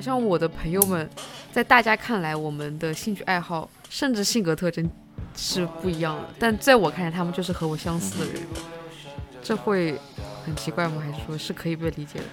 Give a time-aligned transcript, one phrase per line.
[0.00, 1.06] 好像我的朋友们，
[1.52, 4.90] 在大家看来，我们的兴趣爱好甚至性格特征
[5.36, 8.40] 是不一样的，但在我看来，他们就是和我相似的人。
[9.42, 10.00] 这会
[10.46, 11.02] 很奇怪吗？
[11.04, 12.24] 还是说是可以被理解的？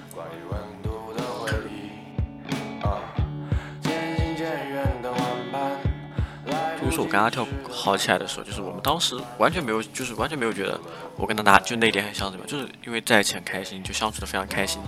[6.98, 10.80] 是我跟阿跳好起来的时候，就是我们当时完全没有，就是完全没有觉得
[11.16, 12.46] 我跟他哪就那点很像，对吧？
[12.48, 14.82] 就是因为在一起很开心，就相处的非常开心。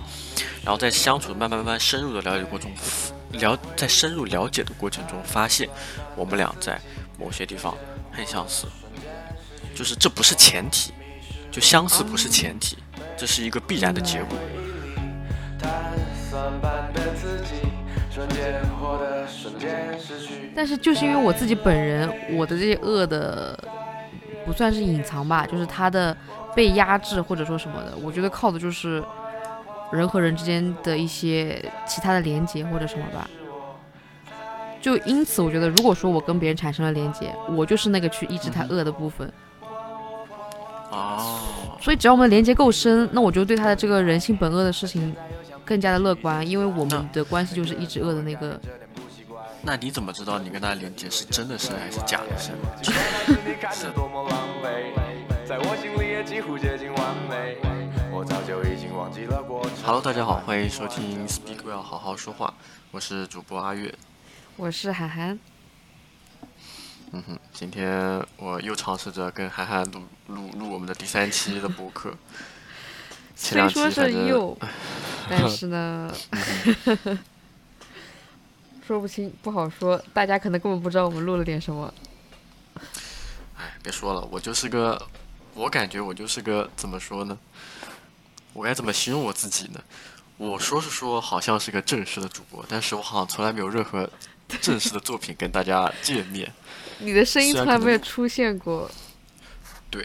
[0.63, 5.69] 然后在相处慢慢慢慢深入的了解过程中，了在深入了解的过程中，发现
[6.15, 6.81] 我们俩在
[7.19, 7.77] 某些地方
[8.11, 8.65] 很相似。
[9.75, 10.91] 就是这不是前提，
[11.51, 12.75] 就相似不是前提，
[13.15, 14.35] 这是一个必然的结果。
[20.59, 23.57] 但是就是因为我自己本人，我的这些恶的
[24.45, 26.13] 不算是隐藏吧，就是他的
[26.53, 29.01] 被压制或者说什么的，我觉得靠的就是
[29.89, 33.25] 人和人之间的一些其他的连接或者什么吧。
[34.81, 39.31] 就因此，我觉得如果说我跟别人产生了连接，我就是那个去抑制他恶的部分。
[40.91, 41.39] 哦。
[41.79, 45.15] 所以只要我们连接够深，那我就对他的这个人性本恶的事情
[45.63, 48.59] 更加的乐观，因为我们的关系就是抑制恶的那个。
[49.61, 52.55] 那你怎么知道你跟他连接是真的深还是假的深
[59.83, 62.53] ？Hello，大家好，欢迎收听 Speak Well，好好说话，
[62.91, 63.93] 我是主播阿月，
[64.55, 65.37] 我是涵涵。
[67.11, 72.13] 嗯哼，今天我又尝试着跟涵涵录录录我们的第三期的播客。
[73.35, 74.57] 虽说是又，
[75.29, 76.13] 但是呢。
[78.89, 80.03] 说不清，不好说。
[80.15, 81.93] 大家可能根本不知道我们录了点什么。
[83.55, 84.99] 哎，别说了，我就是个，
[85.53, 87.37] 我感觉我就是个怎么说呢？
[88.51, 89.79] 我该怎么形容我自己呢？
[90.37, 94.09] 我说是说，好像是个正式的主播，但是我好像从来没有任何
[94.59, 96.51] 正式的作品跟大家见面。
[96.97, 98.89] 你的声音从来没有出现过。
[99.91, 100.03] 对，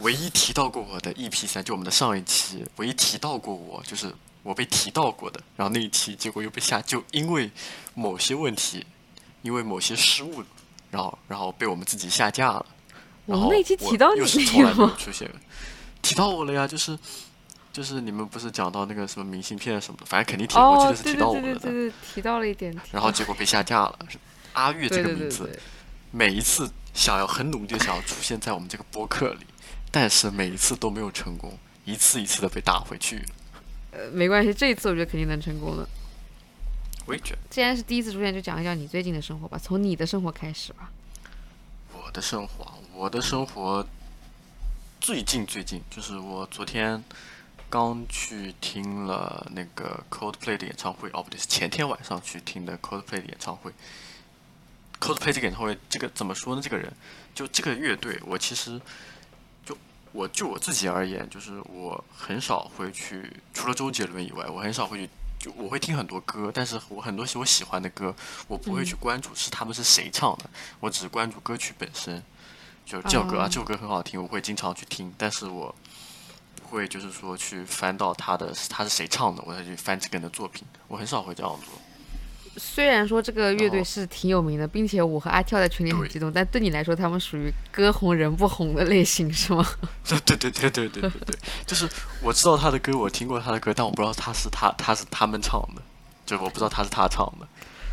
[0.00, 4.14] 唯一提到过我的 EP 三，就我们的上一期，唯一提到过我就是。
[4.48, 7.50] 我被提到过的，然后那一期结果又被下，就因为
[7.92, 8.86] 某些问题，
[9.42, 10.42] 因为某些失误，
[10.90, 12.64] 然后然后被我们自己下架了。
[13.26, 14.20] 我们那期提到你
[14.62, 14.96] 了吗？
[14.98, 15.30] 出现，
[16.00, 16.98] 提到我了呀，就是
[17.70, 21.42] 就是你们不是讲到那个什么明信片什么的，反正肯定提，我记得是提到我的。
[21.42, 22.74] 对对对，提到了一点。
[22.90, 23.98] 然后结果被下架了。
[24.54, 25.60] 阿月这个名字，
[26.10, 29.46] 每一次想要很努力的想要出现在我们这个播客里，
[29.90, 31.52] 但是每一次都没有成功，
[31.84, 33.22] 一次一次的被打回去。
[33.90, 35.88] 呃，没关系，这一次我觉得肯定能成功的。
[37.06, 37.38] 我也觉得。
[37.48, 40.90] 既然是第一次出现，就讲一讲你最近的生活吧，从你的生活开始吧。
[41.94, 43.86] 我的生活，我的生活
[45.00, 47.02] 最近最近就是我昨天
[47.70, 53.72] 刚去听了那个 Coldplay 的演唱会，哦不对，是前天晚上去听的 Coldplay 的演唱会。
[55.00, 56.60] Coldplay 这个演唱会，这个怎么说呢？
[56.62, 56.92] 这个人，
[57.34, 58.78] 就这个乐队，我其实。
[60.12, 68.14] 我就我自己而言，就是我很少会去，除了周杰伦以外，我很少会去，就我会听很多歌，但是我很多我喜欢的歌，
[68.46, 70.48] 我不会去关注是他们是谁唱的，
[70.80, 72.22] 我只是关注歌曲本身，
[72.84, 75.74] 就这首歌啊，这首歌很好听，我会经常去听，但是我
[76.56, 81.80] 不会就是说去翻到他的他是谁唱的，我再去翻这个人的作品，我很少会这样做。
[82.58, 89.66] 虽然说这个乐队是挺有名的，并且我和阿跳在群里很激动，但对你来说，他们属于歌红人不红的类型，是吗？
[90.06, 91.88] 对对对对对对对对，就是
[92.22, 95.82] 我知道他的歌，我听过他的歌，但我不知道他是他他是他们唱的，
[96.26, 97.46] 就我不知道他是他唱的。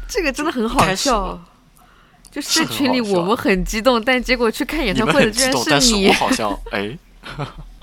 [0.08, 1.40] 这个真的很好笑，
[2.32, 6.98] 就是在群里我们很激动，但结果去看演唱会的居然是你，好像哎。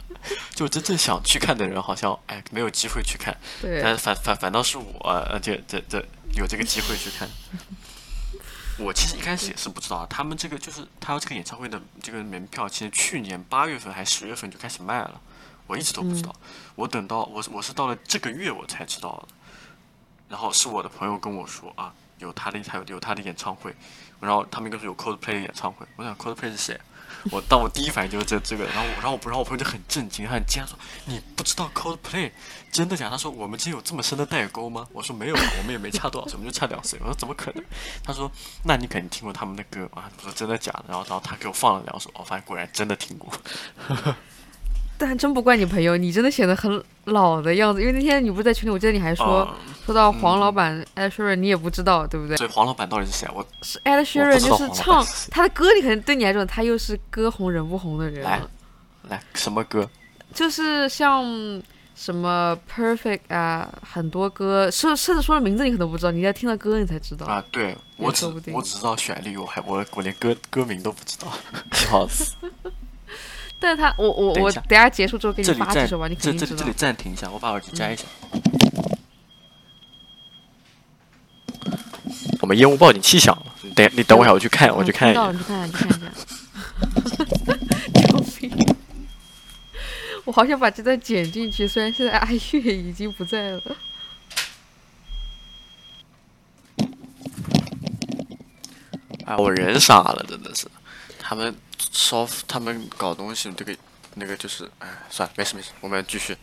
[0.62, 3.36] 就真正想去看的人，好像哎没有机会去看，
[3.82, 5.00] 但反反反倒是我，
[5.30, 5.98] 而且这这
[6.36, 7.28] 有这个机会去看。
[8.78, 15.20] 我其实一开始也是不知道，他们这个就是他这个演唱会的这个门票，其实去年八月份还十月份就开始卖了，
[15.66, 16.34] 我一直都不知道。
[16.74, 19.34] 我等到我我是到了这个月我才知道的，
[20.28, 23.74] 然后是我的朋友跟我说啊，有他的他有有他的演唱会，
[24.20, 26.80] 然后他们跟说有 Coldplay 的演唱会，我想 Coldplay 是谁？
[27.30, 30.76] 我当我第一反应就是这这个，然后我然后我然后我朋友就很震惊，他很惊讶说
[31.06, 32.32] ：“你不知道 Coldplay
[32.72, 37.64] 真的假？”他说：“我们之间有这么深的代沟吗？”我说：“没有，我们也没差多少岁，我们就差两岁。”我说：“怎么可能？”
[38.02, 38.30] 他说
[38.64, 43.32] ：“那你肯定听过他们的歌啊？”我说：“真的假的？”然后然后他给我放了两首，我发现果然真的听过。
[45.04, 47.80] 但真不怪你朋友，你真的显得很老的样子。
[47.80, 49.48] 因为那天你不是在群里，我记得你还说
[49.84, 52.36] 说到黄老板 Ed Sheeran，你也不知道，对不对？
[52.36, 53.28] 所以黄老板到底是谁？
[53.34, 58.22] 我是 Ed Sheeran，就是唱他的歌，你可能对你来说，他又是歌红人不红的人。
[58.22, 58.40] 来，
[59.08, 59.90] 来什么歌？
[60.32, 61.24] 就是像
[61.96, 67.44] 什么 Perfect 啊，很多歌，甚甚至说的名字你可能不知道，你要听到歌你才知道啊。
[67.50, 71.26] 对我只我只知道旋律，我还我我连歌歌名都不知道，
[71.74, 72.34] 笑死。
[73.62, 76.50] 但是他我我我等下结束之后给你发这首吧，你肯定知道。
[76.50, 78.02] 这这里暂停一下，我把耳机摘一下。
[82.40, 85.30] 我们烟雾报警器响了，等你等我一下，我去看，我去看一下。
[85.30, 85.98] 你去看，你看一下。
[90.24, 93.62] 我好想把这段剪进去，虽然现在阿月已经不在了。
[99.24, 100.66] 哎，我人傻了，真的是。
[101.20, 101.54] 他们
[101.90, 103.76] 烧，他们搞东西，这个
[104.14, 106.36] 那个就是，哎，算了，没事没事，我们继续。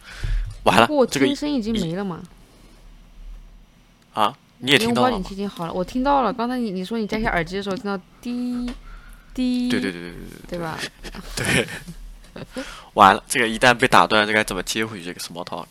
[0.64, 2.22] 完了，这个声已经没了吗？
[4.14, 4.36] 啊？
[4.58, 5.26] 你也听到了吗？
[5.30, 6.34] 已经好了，我听到了。
[6.34, 8.70] 刚才你你说你摘下耳机的时候听到滴
[9.34, 10.78] 滴，对对对对对对，对吧？
[11.36, 11.68] 对。
[12.94, 15.06] 完了，这个一旦被打断，这该怎么接回去？
[15.06, 15.66] 这个 small talk。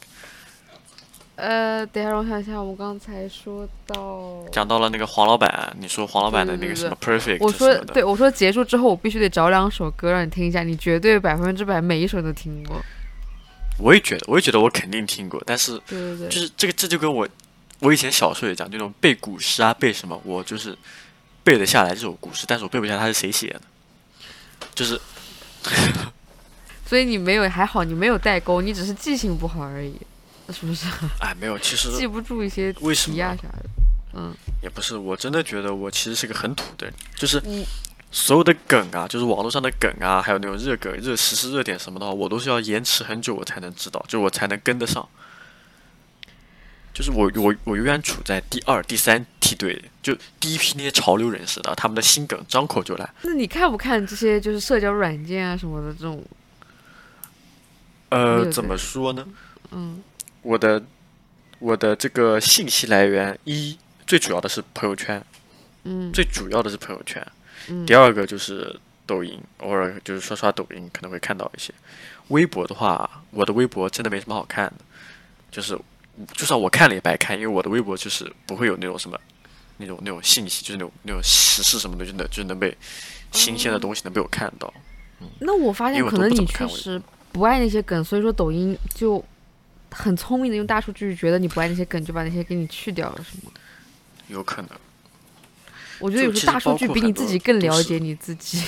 [1.39, 12.83] 呃，等一下我想一下，我刚才说到讲到了那个黄老板，你说黄老板的那个什么 perfect，我说对，我说结束之后我必须得找两首歌让你听一下，你绝对百分之百每一首都听过。
[13.79, 17.29] 我也觉得，我也觉得我肯定听过，但是对对对，就是这个这就跟我。
[17.81, 20.77] 我以前小时候也讲，那种背古诗啊，背什么，我就是
[21.45, 23.61] 背得下来这首古诗，但是我背不下来它是谁写的，
[24.75, 25.01] 就是。
[26.85, 29.95] 所以你没有还好，你没有代沟，你只是记性不好而已，
[30.53, 30.87] 是不是？
[31.21, 33.65] 哎，没有，其实记不住一些题啊啥的，
[34.15, 34.35] 嗯。
[34.63, 37.41] 也不是，我真的觉得我其实是个很土的人，就是
[38.11, 45.07] 所有的梗啊，就是网络上的梗啊，还有那种热梗、热时事热点什么的话，我都是要延迟很久我才能知道，就我才能跟得上。
[46.93, 53.09] 就是我我我永远处在第二、第三梯队，就第一批那些潮流人士的，他们的心梗张口就来。
[53.23, 56.25] 那你看不看这些就是社交软件啊什么的这种？
[58.09, 59.25] 呃，怎么说呢？
[59.71, 60.03] 嗯，
[60.43, 60.83] 我的
[61.59, 65.23] 我的这个信息来源一最主要的是朋友圈，
[65.85, 67.27] 嗯，最主要的是朋友圈，
[67.69, 71.73] 嗯，第二个就是抖音，偶尔就是刷刷抖音可能会看到一些。
[72.29, 74.85] 微博的话，我的微博真的没什么好看的，
[75.51, 75.79] 就是。
[76.33, 79.17] 就算我看了也白看，因为我的微博就是不会有那种什么，
[79.77, 82.77] 那种那种信息，就是那种那种时事什么的，就能就能被
[83.31, 84.75] 新鲜的东西能被我看到。
[85.21, 87.01] 嗯，那我发现可能你确实
[87.31, 89.25] 不爱那些梗，所以说抖音就
[89.91, 93.53] 很聪明的用大数据觉得你不爱那些梗，就把那些给你去掉了，是吗？
[94.29, 94.71] 有可能。
[95.99, 98.63] 我觉得有时候大数据比你自己更了解你自己。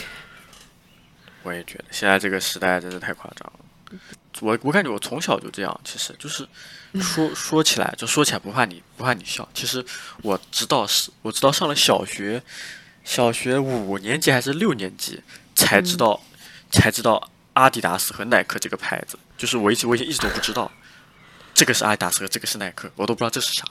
[1.42, 3.98] 我也觉得，现在这个时代真是太夸张了。
[4.40, 6.46] 我我感觉我从小就这样，其实就是
[7.00, 9.48] 说说起来就说起来不怕你不怕你笑。
[9.52, 9.84] 其实
[10.22, 12.42] 我直到是，我直到上了小学，
[13.04, 15.22] 小学五年级还是六年级
[15.54, 16.20] 才知道，
[16.70, 19.18] 才知道阿迪达斯和耐克这个牌子。
[19.36, 20.70] 就是我一直我以前一直都不知道，
[21.60, 23.62] 这个是阿迪达斯，这个是耐克，我都不知道这是啥。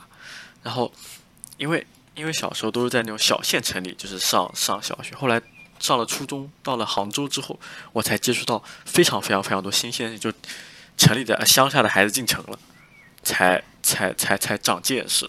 [0.61, 0.93] 然后
[1.57, 1.83] 因为
[2.13, 5.41] 因为小时候都是在那种小县城里，就是上上小学，后来。
[5.79, 7.57] 上了初中，到了杭州之后，
[7.93, 10.29] 我才接触到非常非常非常多新鲜，就
[10.97, 12.59] 城里的乡下的孩子进城了，
[13.23, 15.25] 才才才才长见识。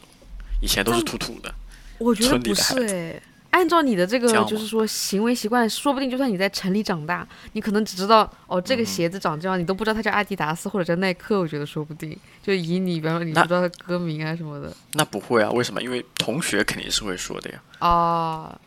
[0.61, 1.55] 以前都是土土的。
[1.99, 11.41] 我觉得不是哎，按照你的这个就是说行为习惯，说不定就算你在城里长大，你可能只知道哦这个鞋子长这样，你都不知道它叫阿迪达斯或者叫耐克。
[11.41, 14.73] 我觉得说不定，就以你比方说你不知道它歌名啊什么的。
[14.93, 15.51] 那不会啊？
[15.51, 15.83] 为什么？
[15.83, 17.61] 因为同学肯定是会说的呀。
[17.81, 18.59] 啊，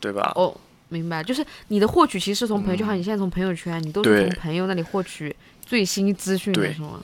[0.00, 0.32] 对吧？
[0.34, 0.54] 哦。
[0.88, 5.34] 明白，就是你的获取其实是从朋友，就好像你现在从朋友圈，你都是从朋友那里获取
[5.64, 7.02] 最新资讯的，是吗？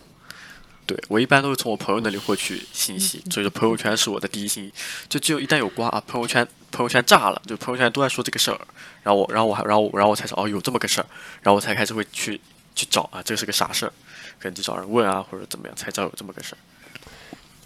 [0.89, 4.73] 对，我一般都是从我朋友那里获取信息，所以说朋友圈是我的第一信息。
[5.07, 8.59] 就只有一旦有瓜啊，朋友圈朋友圈炸了，就朋友圈都在说这个事儿，
[9.03, 11.07] 然后我，然后我还，然后然后我才说哦，有这么个事儿，
[11.43, 12.41] 然后我才开始会去
[12.75, 13.93] 去找啊，这是个啥事儿，
[14.41, 16.59] 可能就找人问啊，或者怎么样，才知道有这么个事儿。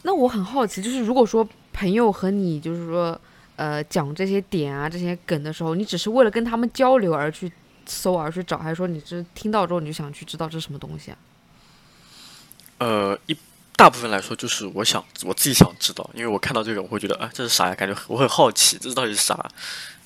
[0.03, 3.19] 那我很好奇，就是如果说朋友和你，就是说。
[3.55, 7.53] 呃，讲这些点啊，这些梗的时候，你只是为了跟他们交流而去
[7.87, 11.19] 搜而去找，还是说你是听到之后你就想去知道这是什么东西啊？
[12.83, 13.37] 呃，一
[13.77, 17.75] 大部分来说就是我想我自己想知道，因为我看到这个我会觉得啊，这是啥呀？
[17.75, 19.35] 感觉我很好奇，这到底是啥？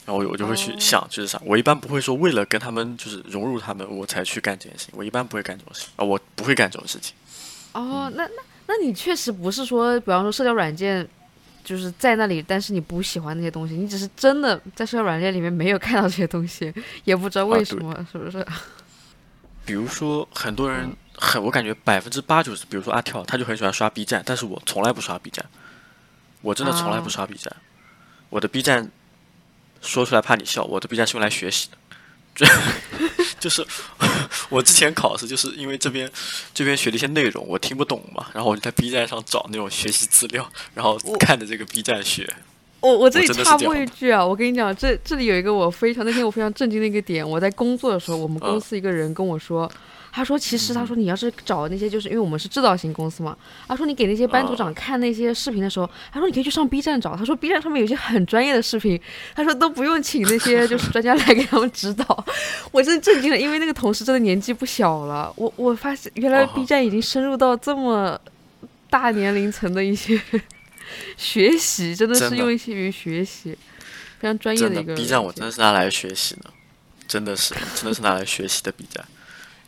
[0.05, 1.41] 然后我我就会去想这是啥。
[1.45, 7.15] 我一般不会说为了跟他们就是融入他们我才去干这件事情，我一般不会干这种事情啊，我不会干这种事情。
[7.73, 11.09] 哦，那那那你确实不是说，比方说社交软件。
[11.67, 18.47] 就是在那里，但是你不喜欢那些东西，你只是真的在社交软件里面没有看到这些东西，也不知道为什么，是不是？
[19.67, 25.45] 比如说很多人很，我感觉百分之八九十，比如说阿跳，他就很喜欢刷 B 站，但是我从来不刷 B 站，
[26.41, 27.55] 我真的从来不刷 B 站，
[28.31, 28.91] 我的 B 站
[29.83, 31.69] 说出来怕你笑，我的 B 站是用来学习
[32.37, 32.47] 的，
[33.41, 33.67] 就是
[34.49, 36.11] 我之前考试，就是因为这边
[36.55, 42.33] 这边学的一些内容我听不懂嘛，然后我就在 B 站上找那种学习资料，然后看着这个 B 站学。
[42.81, 49.71] 我我这里插播一句啊，我跟你讲，这这里有一个我非常那天我非常震惊的一个点，我在工作的时候，我们公司一个人跟我说。
[50.13, 53.37] 他说：“其实，他说你要是找那些，就是因为我们是制造型公司嘛。
[53.69, 57.15] 他说你给那些班组长看那些视频的时候，他说你可以去上 B 站找。
[57.15, 58.99] 他说 B 站上面有些很专业的视频，
[59.35, 62.25] 他说都不用请那些就是专家来给他们指导。
[62.73, 65.31] 我真的震惊了，因为那个同事真的年纪不小了。
[65.37, 68.19] 我我发现原来 B 站已经深入到这么
[68.89, 70.19] 大年龄层的一些
[71.17, 73.57] 学习，真的是用一些于学习，
[74.19, 74.95] 非常专业的一个。
[74.95, 76.51] B 站我真的是拿来学习的，
[77.07, 79.05] 真的是真的是拿来学习的 B 站。”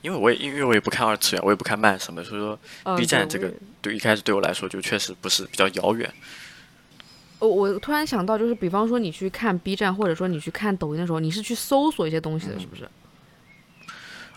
[0.01, 6.09] 因为我也因为我也不看二次元，我也不看漫什么，所以说 B 站这个对一开始对我来说就确实不是比较遥远。
[7.41, 12.89] 我我突然想到，就是比方说你去看 B 站，或者说你去看抖音的时候，你是去搜索一些东西的，是不是？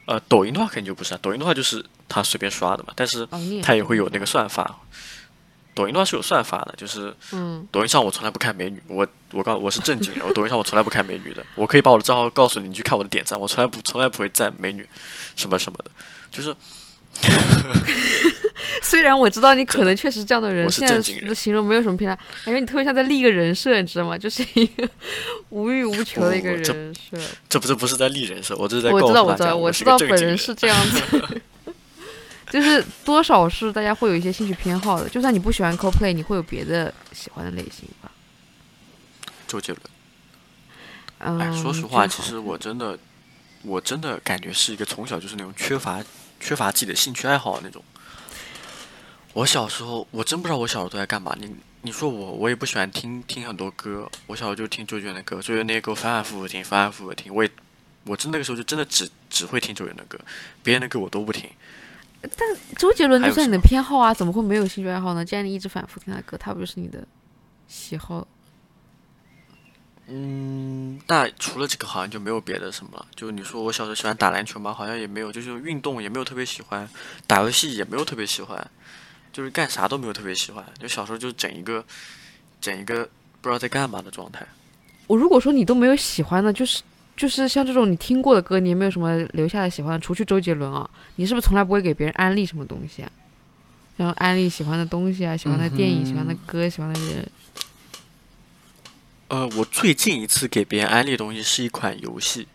[0.06, 3.28] 呃，抖音的话肯定就不是啊，抖音的话就是他随便刷的嘛，但是
[3.62, 4.80] 他也会有那个算法。
[5.74, 14.86] 抖音的话是有算法的，就是，嗯，抖音上我从来不看美女，我我告我是正经人， 我抖音上我从来不看美女的，我可以把我的账号告诉你，你去看我的点赞，我从来不从来不会赞美女，
[15.36, 15.92] 什么什么的，
[16.30, 16.56] 就是，
[18.84, 20.98] 虽然我知道你可能确实这样的人， 现在
[21.28, 24.18] 的形容没有什么偏差，感觉你特别像在立一个人设，你知道吗？
[24.18, 24.88] 就是一个
[25.50, 31.42] 无欲无求的一个人设，这不是不是在立人设，我这是在我知道我知道我知道本人是这样子。
[32.52, 38.12] 就是多少是大家会有一些兴趣偏好的，就算你不喜欢 CoPlay，你会有别的喜欢的类型吧？
[39.48, 41.40] 周杰伦。
[41.40, 43.00] 哎，说实话，其实我真的，
[43.62, 46.04] 我真的感觉是一个从小就是那种缺乏
[46.40, 47.84] 缺乏自己的兴趣爱好的那种。
[49.34, 51.34] 我小时候，我真不知道我小时候都在干嘛。
[51.40, 54.10] 你你说我，我也不喜欢听听很多歌。
[54.28, 57.34] 我小时候就听周杰伦的歌，周杰伦那些歌反反复复听，反反复复听。
[57.34, 57.50] 我也，
[58.04, 60.20] 我真那个时候就真的只只会听周杰伦的歌，
[60.64, 61.50] 别人的歌我都不听。
[62.22, 65.26] 但周杰伦就算你的偏好啊，怎么会没有兴趣爱好呢？
[65.26, 67.04] 既然你一直反复听他歌，他不就是你的
[67.68, 68.28] 喜好？
[70.06, 73.08] 嗯，那除了这个，好像就没有别的什么了。
[73.16, 74.72] 就你说我小时候喜欢打篮球嘛？
[74.72, 75.32] 好像也没有。
[75.32, 76.88] 就是运动也没有特别喜欢，
[77.26, 78.70] 打游戏也没有特别喜欢，
[79.34, 80.64] 就是干啥都没有特别喜欢。
[80.80, 81.84] 就小时候就整一个
[82.60, 83.10] 整一个
[83.42, 84.46] 不知道在干嘛的状态。
[85.08, 86.84] 我如果说你都没有喜欢的，就是。
[87.18, 90.00] 就是像这种你听过的歌，你有没有什么留下的喜欢？
[90.02, 93.12] 除去周杰伦啊，你是不是从来不会给别人安利什么东西啊？
[93.98, 97.32] 然后安利喜欢的东西啊，喜欢的电影、喜欢的歌、喜欢的人。
[99.28, 102.48] 呃，我最近一次给别人安利的东西是一款游戏。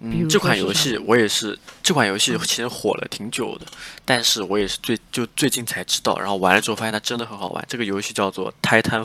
[0.00, 3.66] 嗯，这款游戏我也是，这款游戏其实火了挺久的，
[4.04, 7.64] 但是我也是最就最近才知道，然后玩了之后发现它真的很好玩。
[7.68, 9.04] 这个游戏叫做《Titanfall》，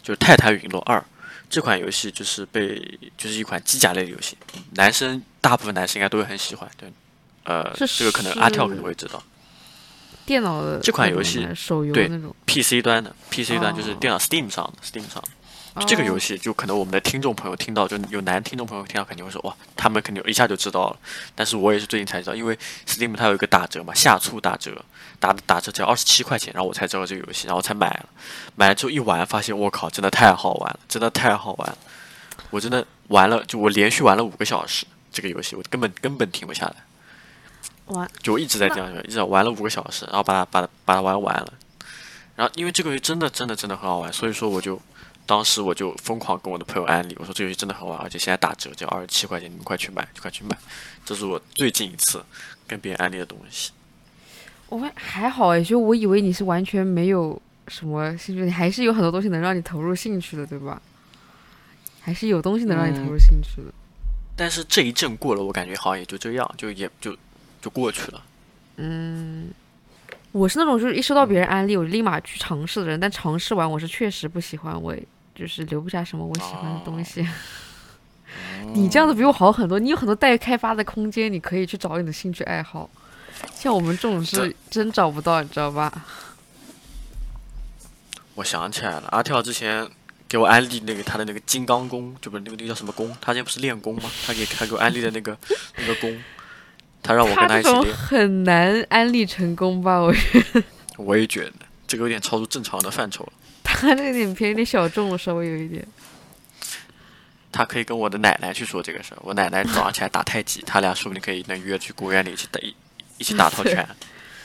[0.00, 0.98] 就是《泰坦陨落二》。
[1.50, 4.36] 这款游戏就是被就是一款机甲类的游戏，
[4.72, 6.68] 男生大部分男生应该都会很喜欢。
[6.76, 6.92] 对，
[7.44, 9.22] 呃，这个可能阿跳可能会知道。
[10.26, 12.06] 电脑的这款游戏，手游对
[12.46, 15.22] PC 端的 PC 端就是电脑 Steam 上的 Steam 上。
[15.86, 20.98] 这个游戏就可能我们的听众朋友听到，就有男听众朋友听到肯定会说哇，他们肯定一下就知道了。
[21.36, 24.84] 但是我也是最近才知道，因为 Steam 它有一个打折嘛，下促打折，
[25.20, 28.08] 打打折只要二十七块钱，然后我才知道这个游戏，然后才买了。
[28.56, 31.78] 买了之后一玩，发现我靠，真的太好玩了，真的太好玩了。
[32.50, 36.76] 我真的玩了，就我连续玩了五个小时这个游戏，我根本根本停不下来。
[37.86, 41.52] 玩就一直在这样，一直玩了五个小时，然后把它把它把它玩完了。
[42.36, 44.80] 然后因为这个游戏真的真的真的很好玩，所以说我就。
[45.26, 50.56] 当时我就疯狂跟我的朋友安利，我说这游戏真的很玩，而且现在打折，只要二十七块钱，你们快去买，就快去买。
[51.04, 52.24] 这是我最近一次
[52.66, 53.72] 跟别人安利的东西。
[54.68, 60.80] 我还好哎，就我以为你是完全没有什么兴趣，你还是有很多东西能让你投入兴趣的，对吧？
[62.00, 63.72] 还是有东西能让你投入兴趣的。
[64.36, 67.16] 但是这一阵过了，我感觉好像也就这样，就也就
[67.60, 68.22] 就过去了。
[68.76, 69.50] 嗯。
[70.30, 74.94] 我是那种就是一收到别人安利我就立马去尝试的人，但尝试完我是确实不喜欢，我
[75.34, 77.26] 就是留不下什么我喜欢的东西。
[78.74, 82.88] 你这样子比我好很多，你有很多待开发的空间，你可以去找你的兴趣爱好。
[83.58, 85.92] 像我们这种是真找不到，你知道吧？
[88.34, 89.88] 我想起来了，阿跳之前
[90.28, 93.16] 给我安利那个他的那个金刚功，就不是那个那个叫什么功？
[93.20, 94.10] 他之前不是练功吗？
[94.26, 95.36] 他给他给我安利的那个
[95.76, 96.16] 那个功。
[97.02, 99.98] 他让我跟他一起练，很难安利成功吧？
[99.98, 100.62] 我觉得，
[100.98, 101.52] 我也觉得
[101.86, 103.32] 这个有点超出正常的范畴了。
[103.62, 105.86] 他那点偏有点小众了，稍微有一点。
[107.50, 109.18] 他可以跟我的奶奶去说这个事儿。
[109.22, 112.74] 我奶奶早上起来打太极，他俩说不定可以能约去公园里去打一
[113.18, 113.86] 一起打套拳。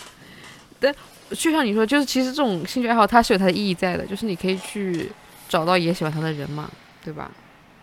[0.80, 0.94] 但
[1.30, 5.12] 就像你说，就是其实这种兴趣爱好它是有它的意义在的，就是你可以去
[5.48, 6.70] 找到也喜欢它的人嘛，
[7.04, 7.32] 对吧？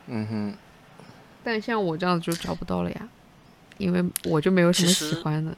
[0.06, 0.54] 嗯哼。
[1.42, 3.08] 但像我这样子就找不到了呀，
[3.78, 5.56] 因为我就没有什么喜欢的。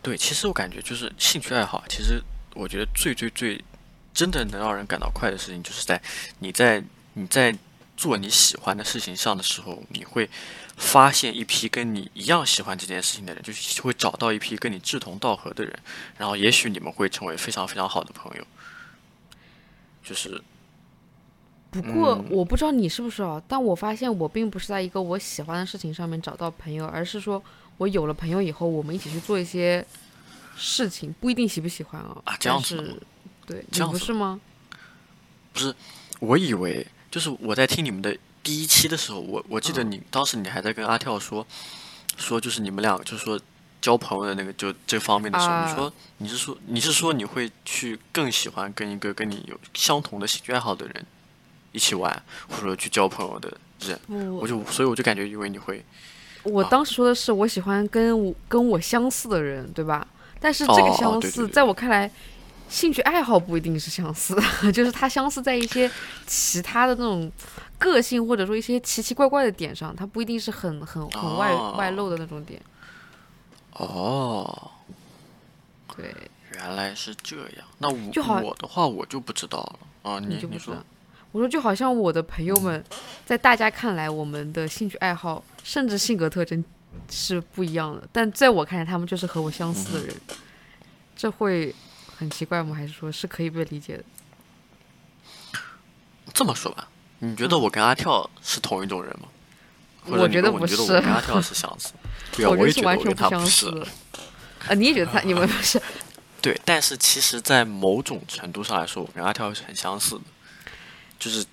[0.00, 2.18] 对，其实我感觉就是兴趣爱好，其实
[2.54, 3.62] 我觉得最最最
[4.14, 6.00] 真的能让人感到快的事情，就是在
[6.38, 7.54] 你在你在
[7.96, 10.28] 做你喜欢的事情上的时候，你会
[10.76, 15.78] 发现一批跟你一样喜欢这件事情的人，就是会找到一批跟你志同道合的人，
[16.18, 18.46] 然后也许你们会成为非常非常好的朋友。
[20.02, 20.42] 就是。
[21.70, 27.42] 不过我不知道你是不是啊，但我发现我并不是在一个我喜欢的事情上面找到朋友，而是说
[27.78, 29.84] 我有了朋友以后，我们一起去做一些
[30.56, 32.16] 事情，不一定喜不喜欢啊。
[32.26, 33.02] 啊，这样子。
[33.44, 34.40] 对，你不是吗？
[35.52, 35.74] 不是，
[36.20, 41.46] 我以为就是我在听你们的第一期的时候，我我记得你当时你还在跟阿跳说，
[42.16, 43.38] 说就是你们俩就是说
[43.80, 51.06] 交朋友的那个就这方面的时候，你说你是说你是说你会去更喜欢跟一个跟你有相同的兴趣爱好的人。
[51.70, 55.84] 一起玩或者说去交朋友的人，我就所以我就感觉以为你会。
[56.42, 60.04] 我当时说的是我喜欢跟我跟我相似的人，对吧？
[60.40, 62.10] 但是这个相似，在我看来，
[62.74, 64.34] 兴趣爱好不一定是相似，
[64.74, 65.88] 就是它相似在一些
[66.26, 67.30] 其他的那种
[67.78, 72.60] 个性或者说一些奇奇怪怪的点上，它不一定是很很很外外露的那种点。
[73.74, 74.72] 哦，
[75.96, 76.12] 对，
[76.54, 77.64] 原来是这样。
[77.78, 80.76] 那我我的话我就不知道了啊，你你说。
[81.30, 82.84] 我说，就好像我的朋友们，
[83.24, 86.64] 在大家看来，我们的兴趣爱好甚至性格特征
[87.08, 90.14] 是不一样的，但在我看来，他们就是和我相似的人。
[91.16, 91.72] 这会
[92.24, 92.74] 很奇怪吗？
[92.74, 94.04] 还是说是可以被理解的？
[96.32, 96.88] 这么说吧，
[97.18, 99.28] 你觉得我跟阿跳是同一种人吗？
[100.06, 100.80] 我觉得不是。
[100.80, 101.92] 我跟阿跳是相似。
[102.32, 103.86] 对啊，我也觉得完全不相似。
[104.66, 105.20] 啊，你也觉得他？
[105.20, 105.80] 你们不是？
[106.40, 110.22] 对，但是其实，在某种程度上来说，我跟阿跳是很相似的。
[111.18, 111.44] 就是，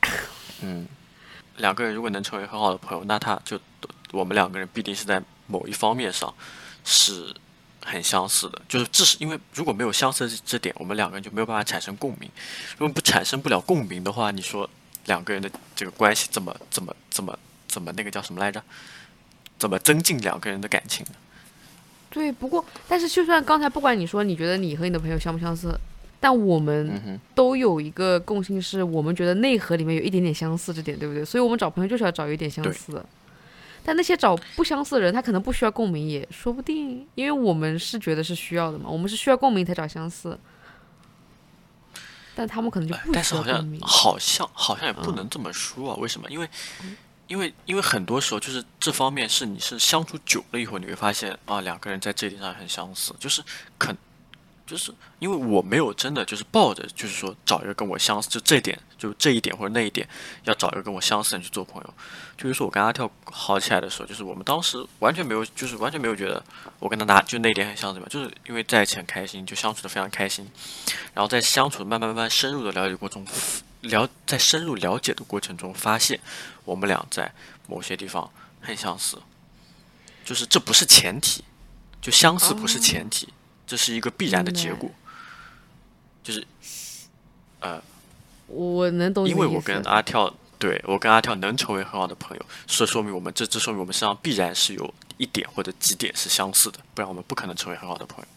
[0.61, 0.87] 嗯，
[1.57, 3.59] 两个人如果能成为很好的朋友，那他就
[4.11, 6.33] 我们两个人必定是在某一方面上
[6.83, 7.33] 是
[7.83, 8.61] 很相似的。
[8.67, 12.29] 就是这是因为如果没有相似的这点，我们两个人就没有办法产生共鸣。
[12.77, 14.69] 如果不产生不了共鸣的话，你说
[15.05, 18.61] 两个人的这个关系怎么怎么怎么怎么那个叫什么来着？
[19.57, 21.13] 怎么增进两个人的感情呢？
[22.09, 25.79] 对，不过但是就算刚才不管你说你觉得你和你的朋友相不相似。
[26.23, 31.25] 但我们都有一个共性，是我们觉得内核里面有一点点相似，这点对不对？
[31.25, 33.03] 所以我们找朋友就是要找有一点相似。
[33.83, 40.37] 但那些找不相似的人，他可能不需要共鸣，也说不定，因为我们是觉得是需要的嘛，我们是需要共鸣才找相似。
[42.35, 43.79] 但他们可能就不需要共鸣。
[43.81, 45.97] 好像好像也不能这么说啊？
[45.97, 46.29] 为什么？
[46.29, 46.49] 因为
[47.27, 53.43] 因为因为很多时候就是这方面是你是相处久了以后，你会发现啊，两个人在这点上很相似，就是
[53.77, 53.95] 可。
[54.63, 60.07] 就是因为我没有真的就是抱着，就是说找一个跟我相似，就这点，就这一点或者那一点，
[60.43, 61.93] 要找一个跟我相似的人去做朋友。
[62.37, 66.43] 就是说我跟阿跳好起来的时候，就是我们当时完全没有，就是完全没有觉得
[66.77, 70.47] 我跟他哪就那一点很相似嘛，就是因为在一起很开心，就相处的非常开心。
[71.15, 73.35] 然后在相处慢慢慢慢深入的了解过程中，
[73.81, 76.19] 了在深入了解的过程中，发现
[76.63, 77.33] 我们俩在
[77.67, 79.19] 某些地方很相似。
[80.23, 81.43] 就是这不是前提，
[81.99, 83.27] 就相似不是前提。
[83.65, 84.91] 这是一个必然的结果，
[86.21, 86.45] 就是，
[87.61, 87.81] 呃，
[88.51, 98.27] 我能懂因为我跟阿跳，对我跟阿跳能成为很好的朋友，所以说明我们这这说明我们身上必然是有一点或者几点是相似的，不然我们不可能成为很好的朋友。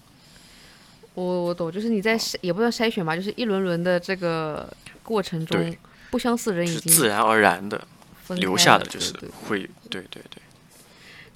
[1.15, 4.69] 我我懂，就是你在筛，也不算筛选吧，就是一轮轮的这个
[5.03, 5.77] 过程中，
[6.11, 7.81] 不相似人已经自然而然的
[8.29, 9.13] 留下的，就是
[9.47, 10.43] 会，对对对。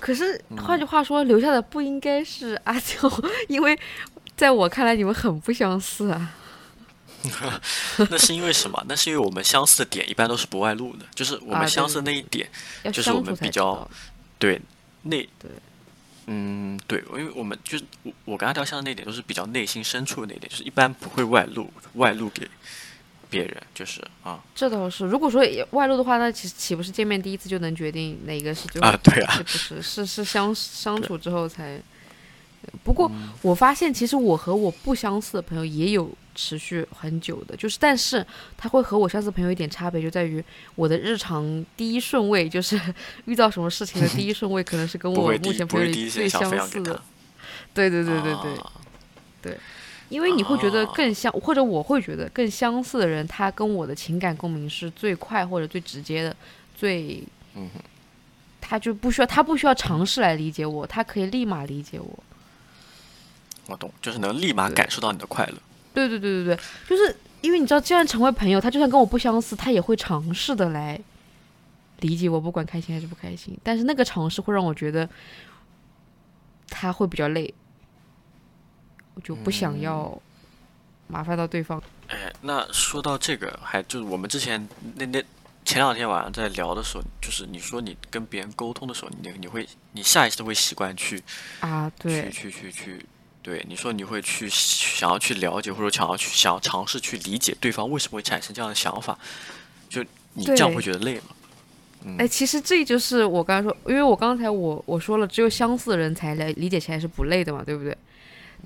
[0.01, 3.09] 可是换句话说，留下的不应该是阿秋，
[3.49, 3.79] 因为
[4.37, 6.35] 在我看来，你们很不相似啊。
[8.11, 8.83] 那是因为什么？
[8.89, 12.49] 那是因为我们相似的点一般都是不外露的，就是我们相似那一点，
[12.93, 13.89] 就是我们比较
[14.39, 14.61] 对
[15.03, 15.51] 内对，
[16.27, 22.49] 嗯，对，因为我们就是我我跟阿跳相的那点都是比较内心深处的那点，就是一般不会外露外露给。
[23.31, 25.05] 别人就是啊，这倒是。
[25.05, 28.99] 如果说外露的话，那其实岂不是见面第一次就能决定哪个是就啊？
[29.03, 31.79] 对啊，不是，是是相相处之后才。
[32.83, 38.25] 不过我发现，其实我和我不相似的朋友也有持续很久的，就是但是
[38.57, 40.43] 他会和我相似朋友一点差别就在于
[40.77, 42.81] 我的日常第一顺位，就是
[43.27, 47.03] 遇到什么事情的第一顺位可能是跟我目前朋友里最相似的。
[47.75, 48.59] 对对对对对
[49.43, 49.59] 对。
[50.09, 56.35] 因为你会觉得更相，或者我会觉得更相似的人，他跟我的情感共鸣是最快或者最直接的，
[56.75, 57.23] 最，
[58.59, 62.19] 他就不需要他不需要尝试来理解我，他可以立马理解我。
[63.67, 65.59] 我懂，就是能立马感受到你的快乐。
[66.07, 71.01] 对对对对对，就是因为你知道，既然成为朋友，他就算跟我不相似，他也会尝试的来
[72.01, 73.59] 理解我，不管开心还是不开心。
[73.63, 75.09] 但是那个尝试会让我觉得
[76.69, 77.53] 他会比较累，
[79.15, 80.21] 我就不想要
[81.07, 81.83] 麻烦到对方。
[82.09, 85.23] 哎，那说到这个，还就是我们之前那那
[85.65, 91.23] 前两天晚上在聊的时候，就是你说你跟别人沟通的时候，你你会你下意识都会习惯去
[91.61, 93.07] 啊，对，去去去去，
[93.49, 99.19] 对，你说你会去想要去了解，或者想要去想要尝试去理解对方为什么会产生这样的想法，
[99.89, 102.17] 就你这样会觉得累吗？
[102.19, 107.97] 哎，其实这就是我刚才说，因为我刚才我我说了，只有相似的人才来理解起来是不累的嘛，对不对？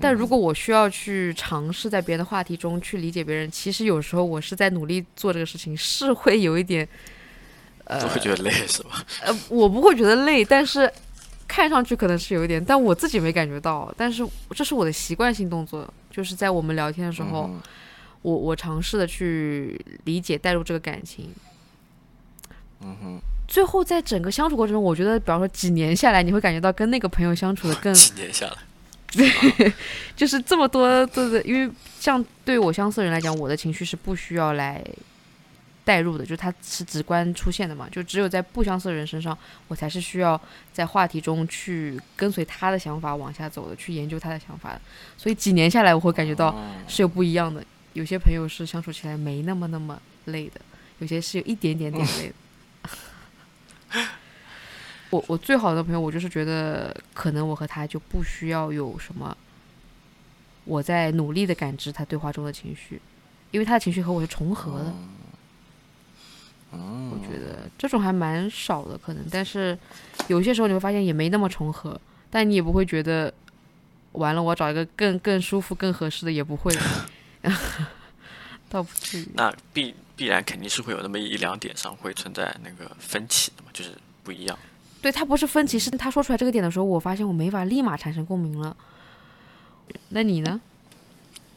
[0.01, 6.85] 但如果我需要去尝试在别人的话题中去理解别人，其实有时候我是在努力做这个事情，是会有一点，
[7.85, 9.01] 呃，会觉得累是吧？
[9.23, 10.91] 呃，我不会觉得累，但是
[11.53, 13.93] 看上去可能是有一点，但我自己没感觉到。
[13.95, 17.47] 但是这是我的习惯性动作，就是在我们聊天的时候，
[18.23, 21.29] 我我尝试的去理解、带入这个感情。
[22.81, 23.19] 嗯哼。
[23.47, 28.57] 最后在整个相处过程中，我觉得，比方说几年下来，你会感觉到跟那个朋友相处的更几年下来。
[29.11, 29.73] 对，
[30.17, 34.83] 就是这么多，对对，因为像对我相似的人来讲，我的情绪是不需要来
[35.85, 37.87] 代入的，就是它是直观出现的嘛。
[37.91, 40.39] 就只有在不相似的人身上，我才是需要
[40.71, 44.79] 在话题中去跟随他的想法往下走的，去研究他的想法。
[45.17, 46.55] 所以几年下来，我会感觉到
[46.87, 47.63] 是有不一样的。
[47.93, 50.59] 有些朋友是相处起来没那么那么累的，
[50.99, 52.33] 有些是有一点点点累的。
[55.11, 59.37] 我我最好的朋友，我就是觉得可能我和他就不需要有什么，
[60.63, 62.99] 我在努力的感知他对话中的情绪，
[63.51, 64.91] 因为他的情绪和我是重合的。
[66.79, 69.77] 我觉得这种还蛮少的可能，但是
[70.27, 73.33] 有些时候你会发现也没那么重合，但你也不会觉得
[74.13, 76.73] 完了，我找一个更更舒服、更合适的也不会，
[78.69, 79.27] 倒不至于。
[79.35, 83.91] 那必必然肯定是会有那么一两点上会存在那个分歧的嘛，就是
[84.23, 84.57] 不一样。
[85.01, 88.75] 对他不是分歧，是他说出来这个点的时候，我发现我没法立马产生共鸣了。
[90.09, 90.59] 那你呢？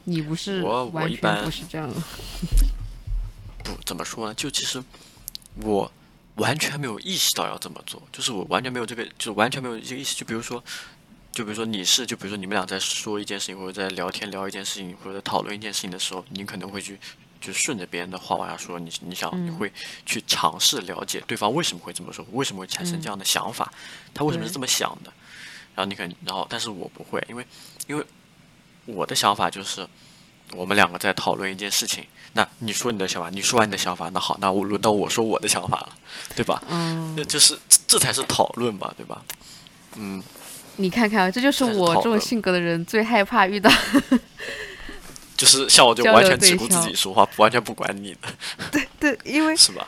[0.03, 1.89] 你不是完全不是这样。
[3.75, 4.33] 不怎么说呢？
[4.33, 4.83] 就其实
[5.61, 5.91] 我
[6.35, 10.15] 完全没有意识到要这么做，就是我完全没有这个，就是完全没有这个意识。
[10.15, 10.63] 就比如说，
[11.31, 16.97] 就比如说你是，就比如说你们俩在说一件事情，或者在聊天聊一件事情，或者讨论一件事情的时候，你可能会去。
[17.39, 19.71] 就顺着别人的话往下说，你你想你会
[20.07, 23.71] 去尝试了解对方为什么会这么说，为什么会产生这样的想法，
[24.11, 25.13] 他为什么是这么想的？
[25.75, 27.45] 然后你可能，然后但是我不会，因为
[27.85, 28.03] 因为
[28.85, 29.87] 我的想法就是，
[30.53, 35.89] 我们两个在讨论一件事情，那你说你的想法，你说完你的想法，那好，那我轮到我说我的想法了，
[36.35, 36.61] 对吧？
[36.69, 39.21] 嗯，那就是这才是讨论吧，对吧？
[39.95, 40.23] 嗯，
[40.77, 43.69] 你看看，这就是我这种性格的人最害怕遇到。
[45.35, 48.19] 就是像我就完全只顾自己说话，完全不管你的。
[48.71, 49.87] 对对，因为 是吧？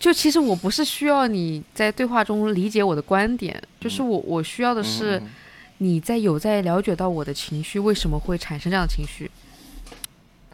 [0.00, 5.22] 就其实我不是需要你在对话中理解我的观点，就是我我需要的是
[5.78, 9.30] 你在有在了解到我的情绪为什么会产生这样的情绪。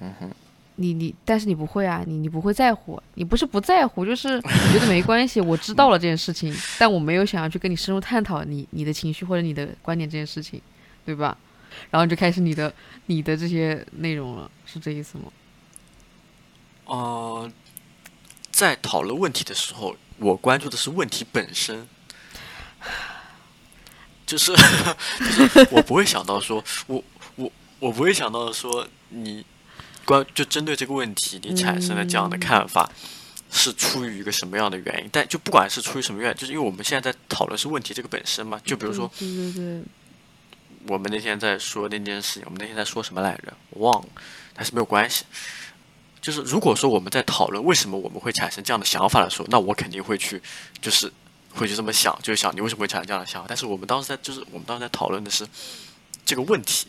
[0.00, 0.30] 嗯哼。
[0.80, 5.40] 你你，但是你不会啊，你你不会在乎，你不是不在乎，就是你觉得没关系。
[5.40, 10.62] 我知道了这件事情，但我没有想要去跟你深入探讨你你的情绪或者你的观点这件事情，
[11.04, 11.36] 对吧？
[11.90, 12.72] 然后就开始你的
[13.06, 15.24] 你的这些内容了，是这意思吗？
[16.84, 17.50] 呃，
[18.52, 21.88] 在讨论问题的时候，我关注的是问题本身，
[24.24, 24.52] 就是
[25.18, 27.02] 就是我不会想到说，我
[27.34, 29.44] 我我不会想到说你
[30.08, 32.90] 关就针对这个问题，你产生了这样的看法，
[33.50, 35.08] 是出于一个什么样的原因？
[35.12, 39.82] 但就不管是出于什么原因，就是因为我们现在在讨论是问题这个本身嘛，就比如说，对对对。
[40.86, 43.52] 我们那天在说那件事情，我们那天在说什么来着？
[43.70, 44.08] 我忘了，
[44.54, 45.24] 但是没有关系。
[46.22, 50.40] 就是如果说我们在讨论为什么我们会产生这样的想法的时候，那我肯定会去，
[50.80, 51.12] 就是
[51.52, 53.46] 会去这么想，就是想你为什么会产生这样的想法。
[53.48, 55.46] 但是我们当时在，就是我们当时在讨论的是
[56.24, 56.86] 这个问题，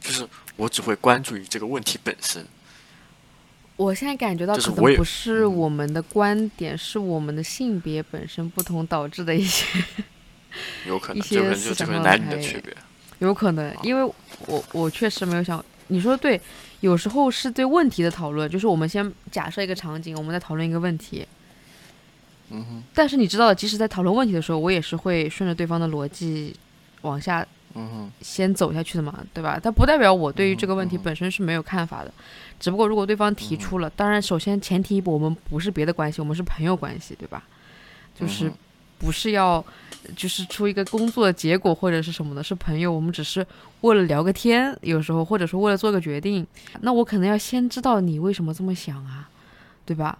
[0.00, 2.44] 就是我只会关注于这个问题本身。
[3.76, 9.64] 我现在感觉到可能不是我们的观点，是我们的性别本身不同导致的一些，
[10.86, 12.76] 有可能，这可能就这个男女的区别。
[13.20, 14.12] 有可能，因为
[14.46, 16.40] 我我确实没有想，你说的对，
[16.80, 21.24] 有时候是对问题的讨论，就是我们先假设一个场景，我们在讨论一个问题，
[22.50, 26.56] 嗯哼，但是你知道，即使在讨论问题的时候，我也是会顺着对方的逻辑
[27.02, 29.58] 往下，嗯，先走下去的嘛，对吧？
[29.62, 32.12] 它不代表我对于这个问题本身是没有看法的，
[32.58, 37.42] 只不过如果对方提出了，当然首先前提我们不是别的关系，我们是朋友关系，对吧？
[38.14, 38.50] 就是
[38.98, 39.64] 不是要。
[40.16, 43.44] 就是出一个工作的结果或者是什么的，是朋友，我们只是
[43.82, 46.46] 为了聊个天，有时候或者说为了做个决定，
[46.80, 49.28] 那我可能要先知道你为什么这么想啊，
[49.84, 50.16] 对吧？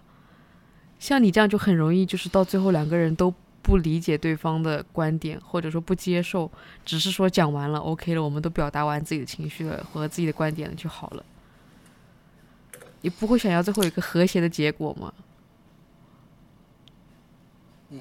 [0.99, 3.33] 像你这样就很容易，就是到最后两个人都
[3.69, 6.51] 不理解对方的观点，或者说不接受，
[6.83, 11.23] 只是说讲完了，OK 了，我们都表达完自己的情绪了和自己的观点了就好了。
[13.01, 15.13] 你不会想要最后一个和谐的结果吗？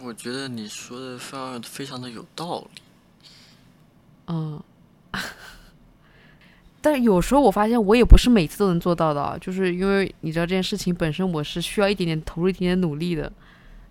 [0.03, 2.81] 我觉得你说的非常非常的有道理。
[4.29, 4.63] 嗯。
[6.81, 13.31] 但是有时候我发现我也不是每次都能做到的，就是因为你知道这件事情本身我是需要一点点投入一点点努力的，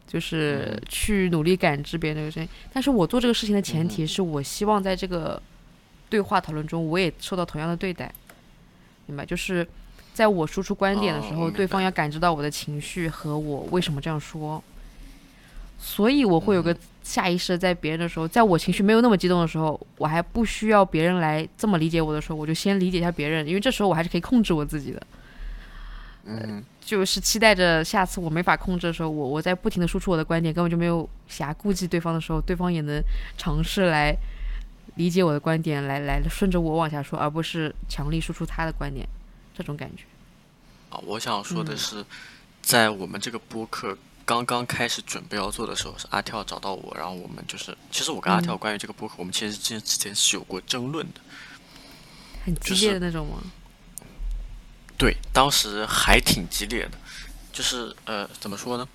[0.07, 2.49] 就是去努力感知别人这个声音。
[2.73, 5.39] 但是我做这个事情的前提是我希望在这个
[6.09, 8.11] 对话讨论中我也受到同样的对待，
[9.05, 9.25] 明白？
[9.25, 9.67] 就是
[10.13, 14.63] 在我输出观点的时候，对方要感知到我的情绪和我为什么这样说。
[15.79, 25.07] 所以我会有个下意识，在别人的时候，在我情绪没有那么激动的时候，我还不需要别人来这么理解我的时候，我就先理解一下别人，因为这时候我还是可以控制我自己的。
[26.25, 33.03] 嗯，就是期待着下次我没法控制的时候，我我在不停的输出我的观点，根本就没有暇顾及对方的时候，对方也能
[33.37, 34.15] 尝试来
[34.95, 39.05] 理解我的观点，来来顺着我往下说，而不是强力输出他的观点，
[39.53, 40.05] 这种感觉。
[40.89, 42.05] 啊，我想说的是，
[42.61, 43.97] 在我们这个播客。
[44.27, 51.21] 刚刚开始准备要做的时候，是阿跳找到我，然后我们就是，其实我跟阿跳关于这个播客，我们其实之之前是有过争论的，
[52.43, 53.41] 很激烈的那种吗？
[54.97, 56.97] 对，当时还挺激烈的，
[57.53, 58.87] 就是呃，怎么说呢？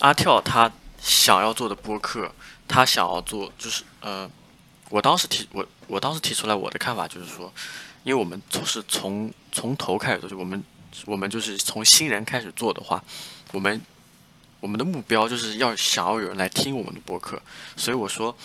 [0.00, 2.30] 阿跳他想要做的播客，
[2.68, 4.30] 他想要做，就是呃，
[4.90, 7.52] 我当时提我我当时提出来我的看法，就是说，
[8.04, 10.62] 因为我们从是从从头开始做，就我们
[11.06, 13.02] 我们就是从新人开始做的话，
[13.52, 13.80] 我们。
[14.58, 17.40] 我们的目标就是要想要有人来听我们的播客，
[17.76, 18.36] 所以我说，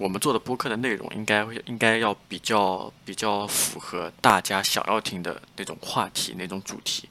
[0.00, 7.06] 我们做的播客的内容应该会应该要比较比较符合大家想要听的那种话题那种主题。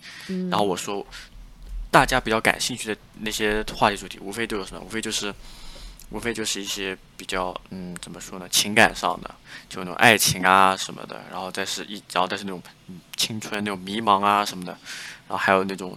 [0.50, 1.06] 然后我说，
[1.92, 4.82] 大家比较感兴趣的那些话题主题，无非都有什么？
[4.82, 5.32] 无非就是，
[6.10, 8.50] 无非就是一些比较嗯，怎么说呢？
[8.50, 9.36] 情感上的，
[9.70, 12.60] 就那种爱情啊什么的，然后再是一，然后再是那种
[13.16, 14.72] 青春那种迷茫啊什么的，
[15.28, 15.96] 然后还有那种。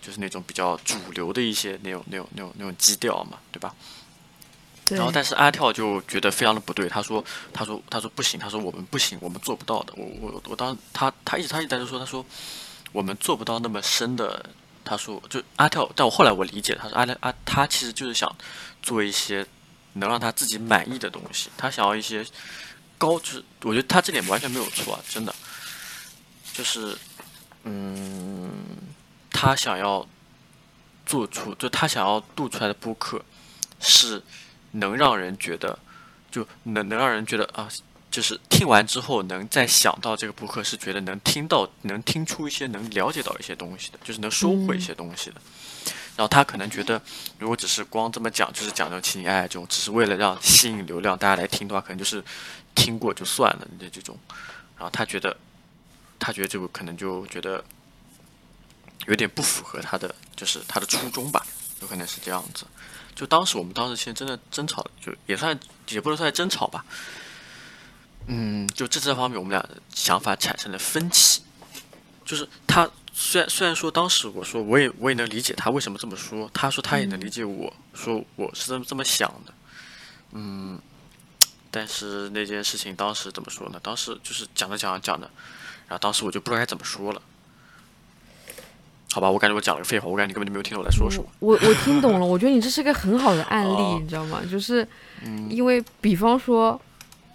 [0.00, 3.72] 就是那种比较主流的一些那种、那种、那种、那种基调嘛，对吧？
[4.96, 12.24] 然后，但是阿跳就觉得非常的不对，他说：“他说，他说不行，他说我们不行，我们做不到的。”我、我、我当他他一直他一直在说，他说
[12.92, 14.44] 我们做不到那么深的。
[14.84, 18.34] 他说，就阿跳，但我后来我理解，他说阿跳阿他其实就是想
[18.82, 19.46] 做一些
[19.92, 22.26] 能让他自己满意的东西，他想要一些
[22.98, 25.34] 高，就是我觉得他这点完全没有错，啊真的，
[26.52, 26.96] 就是
[27.64, 28.50] 嗯。
[29.34, 30.06] 他想要
[31.04, 33.20] 做出，就他想要录出来的播客，
[33.80, 34.22] 是
[34.72, 35.78] 能让人觉得，
[36.30, 37.68] 就能能让人觉得啊，
[38.10, 45.36] 就是听完之后能再想到这个播客，是觉得能听到、能听出一些、能了解到一些东西的，就是能收获一些东西的。
[46.16, 47.00] 然后他可能觉得，
[47.38, 52.22] 如果只是光这么讲，就是讲这种情情爱爱这种，只是为了让吸引流量大家来听的话，可能就是
[52.74, 54.18] 听过就算了的这种。
[54.76, 55.36] 然后他觉得，
[56.18, 57.64] 他觉得这个可能就觉得。
[59.08, 61.44] 有点不符合他的，就是他的初衷吧，
[61.80, 62.64] 有可能是这样子。
[63.14, 66.84] 就当时我们当时其实真的争吵，就也算也不能算争吵吧。
[68.26, 71.42] 嗯，就这这方面我们俩想法产生了分歧。
[72.24, 79.52] 就是他虽然虽然说当时我说我也我也能理解他为什么这么说，他说他也能理解我说我是这么这么想的。
[80.30, 80.80] 嗯，
[81.70, 83.80] 但是那件事情当时怎么说呢？
[83.82, 85.28] 当时就是讲着讲着讲着，
[85.88, 87.20] 然后当时我就不知道该怎么说了。
[89.12, 91.24] 好吧，我感觉我讲了个废话，我感觉你根本就没有听懂我在说什么。
[91.40, 94.40] 我我听懂了，我觉得你这是个很好的案例，你知道吗？
[94.50, 94.86] 就是
[95.50, 96.80] 因为，比方说，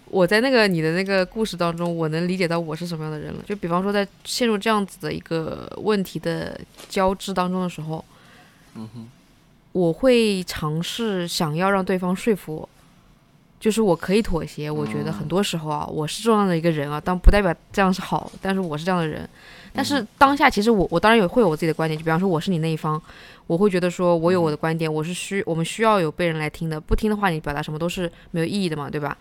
[0.06, 3.40] 我在那个你的那个故事当中，我能理解到我是什么样的人了。
[3.46, 8.04] 就比方说，在陷入这样子的一个问题的交织当中的时候，
[8.74, 9.06] 嗯哼，
[9.70, 12.68] 我会尝试想要让对方说服我，
[13.60, 14.68] 就是我可以妥协。
[14.68, 19.28] 我觉得很多时候啊，我是这样的一个人啊，但不代表这样是好，但是我是这样的人。
[19.78, 23.00] 但是当下，其实我我当然有会有我自己的观点，就比方说我是你那一方，
[23.46, 29.16] 我会觉得说我有我的观点，我是需我们需要有被人来听的，不听的话，你表达什么都是没有意义的嘛，对吧？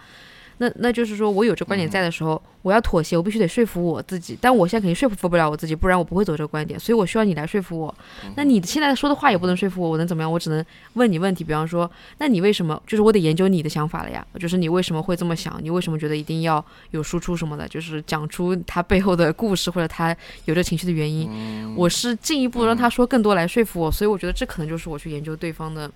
[0.59, 4.37] 那那就是说我有这观点在的时候，我要妥协，我必须得说服我自己。
[4.41, 6.79] 但我现在肯定说服不了我自己，不然我不会走这个观点。
[6.79, 7.93] 所以我需要你来说服我。
[8.35, 10.31] 那你现在说的话也不能说服我，我能怎么样？
[10.31, 11.43] 我只能问你问题。
[11.43, 12.81] 比方说，那你为什么？
[12.87, 14.25] 就是我得研究你的想法了呀。
[14.39, 15.59] 就是你为什么会这么想？
[15.61, 17.67] 你为什么觉得一定要有输出什么的？
[17.67, 20.15] 就是讲出他背后的故事或者他
[20.45, 21.75] 有这情绪的原因。
[21.75, 23.91] 我是进一步让他说更多来说服我。
[23.91, 25.91] 所以我觉得这可能就是我去研究对方的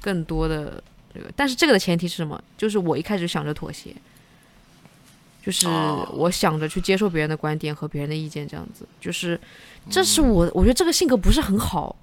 [0.00, 0.82] 更多的。
[1.34, 2.40] 但是这个的前提是什么？
[2.56, 3.94] 就是我一开始想着妥协，
[5.44, 5.66] 就是
[6.12, 9.40] 我想着去接受别人的观点和别人的意见，这样子，就是
[9.90, 11.96] 这是我我觉得这个性格不是很好，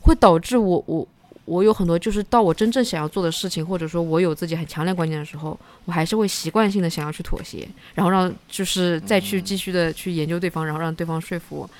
[0.00, 1.06] 会导致我我
[1.44, 11.70] 我有很多就是到我真正想要做的事情，或者说我有自己很强烈观点的时候，我还是会习惯性的想要去妥协，然后让就是再去继续的去研究对方，然后让对方说服我。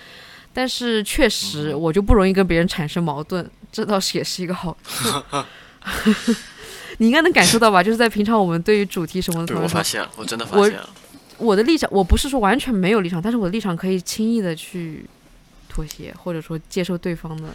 [0.54, 5.08] 但是确实我就不容易跟别人产生矛盾，这倒是也是一个好处。
[7.02, 7.82] 你应该能感受到吧？
[7.84, 10.88] 就是在平常我们对于主题什么的，对我发现了，我真的发现了。
[11.38, 15.04] 我的立场，我不是说完全没有立场，但是我的立场可以轻易的去
[15.68, 17.48] 妥协，或者说接受对方的。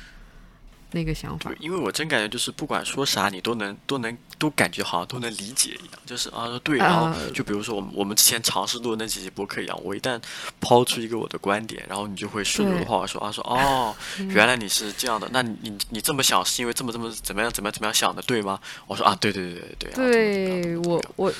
[0.91, 10.21] 那个想法，因为我真感觉就是不管说啥，你都能都能都感觉好像都能理解一样，就是啊对，然后就比如说我们我们之前尝试录的那几期播客一样，我一旦
[10.61, 13.93] 抛出一个我的观点，然后你就会顺流的话说啊说 哦，
[14.29, 18.57] 原来你是这样的，那你你你这么想是因为这么这么怎么样怎么样怎么样想的对吗？
[18.87, 21.33] 我说啊对对对对对，对我我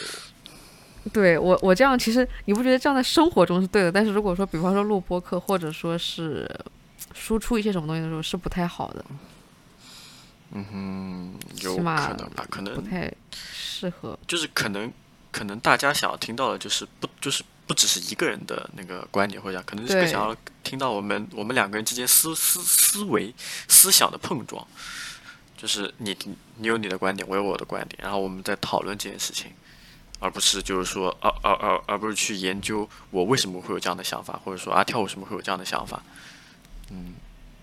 [1.14, 6.50] 对我我这样其实你不觉得这样在生活中是对的，但是如果说比方说录播客或者说是
[7.14, 9.06] 输出一些什么东西的时候是不太好的。
[10.52, 14.18] 嗯哼，有可能吧，可能不太适合。
[14.26, 14.92] 就是可能，
[15.32, 23.34] 可能大家想要听到的，就是不，就是不只是一个人的那个观点或者可能是更想要听到我们我们两个人之间思思思维
[23.68, 24.66] 思想的碰撞。
[25.58, 26.16] 就是你
[26.58, 29.52] 你有你的观点，我有我的观点，然后我们在讨论这件事情，
[30.20, 36.02] 而不是就是说，而而而而不是去研究我为什么会有这样的想法，或者说啊跳舞什么会有这样的想法。
[36.90, 37.16] 嗯。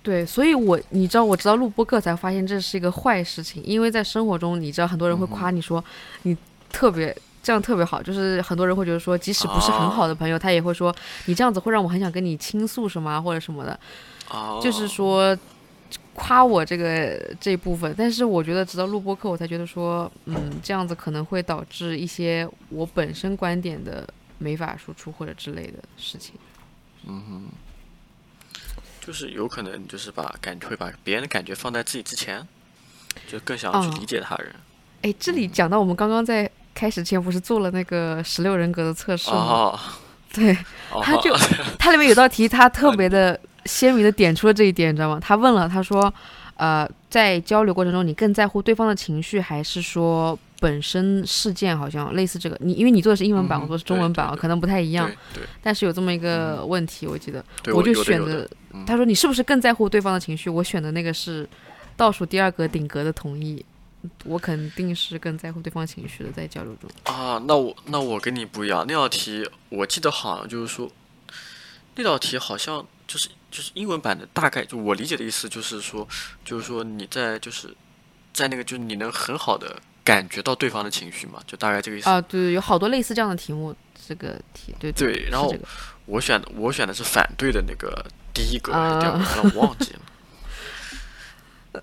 [0.05, 5.83] 对，所以，我你知道，我知道录播课才发现这是一个坏事情，因为在生活中，你知道很多人会夸你说
[6.25, 6.37] 你
[6.71, 13.81] 特别这样特别好，就是很多人会觉得说，即使不是很好的朋友，他也会说你这样子会让我很想跟你倾诉什么或者什么的，
[14.63, 15.35] 就是说
[16.13, 17.95] 夸我这个这一部分。
[17.97, 26.35] 但是我觉得直到录播课，我才觉得说，嗯，这样子可能会导致一些我本身观点的没法输出或者之类的事情。
[27.07, 27.43] 嗯哼。
[29.07, 32.47] 就是有可能，就是把感会把别人的感觉放在自己之前，
[33.31, 34.55] 就更想要去理解他人。
[35.03, 39.79] 哎，这里讲到我们刚刚在开始前不是做了那个十六人格的测试吗？
[40.33, 40.57] 对，
[41.03, 41.37] 他就
[41.79, 45.21] 他里面有道题，他特别的鲜明的点出了这一点，你知道吗？
[45.21, 46.13] 他问了，他说，
[46.57, 50.39] 呃，在交流过程中，你更在乎对方的情绪，还是说？
[50.61, 55.11] 本身事件好像类似这个，你因为你做的是英文版，我做的是中文版，可能不太一样。
[55.35, 55.43] 对。
[55.63, 58.49] 但是有这么一个问题，我记得，我就选的。
[58.87, 60.49] 他说你是不是更在乎对方的情绪？
[60.51, 61.49] 我选的那个是
[61.97, 63.65] 倒数第二个顶格的同意。
[64.25, 66.91] 我肯定是更在乎对方情绪的，在交流中。
[67.05, 68.85] 啊，那我那我跟你不一样。
[68.87, 70.91] 那道题我记得好像就是说，
[71.95, 76.07] 那道题好像就是就是英文版的大概就我理解的意思就是说，
[76.45, 77.75] 就是说你在就是
[78.35, 79.81] 在那个就是你能很好的。
[80.05, 82.21] 感觉到对方的情绪嘛，就大概这个意思啊。
[82.21, 83.75] 对，有好多类似这样的题目，
[84.07, 85.27] 这个题对对。
[85.31, 85.53] 然后
[86.05, 90.01] 我选的我选的是反对的那个第一个，第二个我忘记了。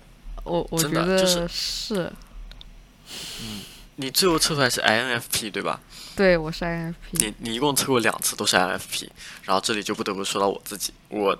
[0.44, 2.12] 我我觉得是。
[3.42, 3.60] 嗯，
[3.96, 5.78] 你最后测出来是 INFP 对吧？
[6.16, 6.94] 对，我是 INFP。
[7.12, 9.08] 你你一共测过两次都是 INFP，
[9.44, 10.92] 然后这里就不得不说到我自己。
[11.08, 11.38] 我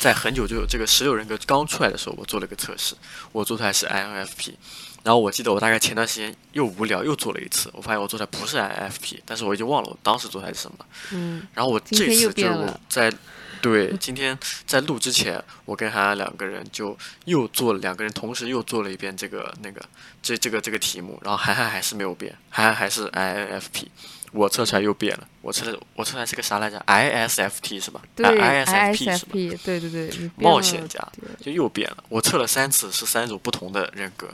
[0.00, 2.94] 在很久就有这个十六人格刚出来的时候，我做了个测试，
[3.32, 4.54] 我做出来是 INFP。
[5.02, 10.76] 然后我记得我大概前段时间又无聊又做了一次，我发现我做出来不是 INFP，但是我已经忘了我当时做出来是什么。
[11.12, 11.46] 嗯。
[11.54, 13.12] 然后我这次就是我在
[13.62, 19.82] 对今天在录之前，我跟涵涵两个人就又做了两个人同时又做了一遍这个那个
[20.22, 23.84] 这这个这个题目，然后涵涵还是没有变，韩寒还是 INFP，
[24.32, 28.00] 我测出来又变了，我测的我测出来是个啥来着？ISFT 是吧？
[28.16, 29.32] 对，ISFP 是吧？
[29.62, 30.98] 对对对，冒险家
[31.38, 34.26] 就又变了，我测了三次是三种不同的人格。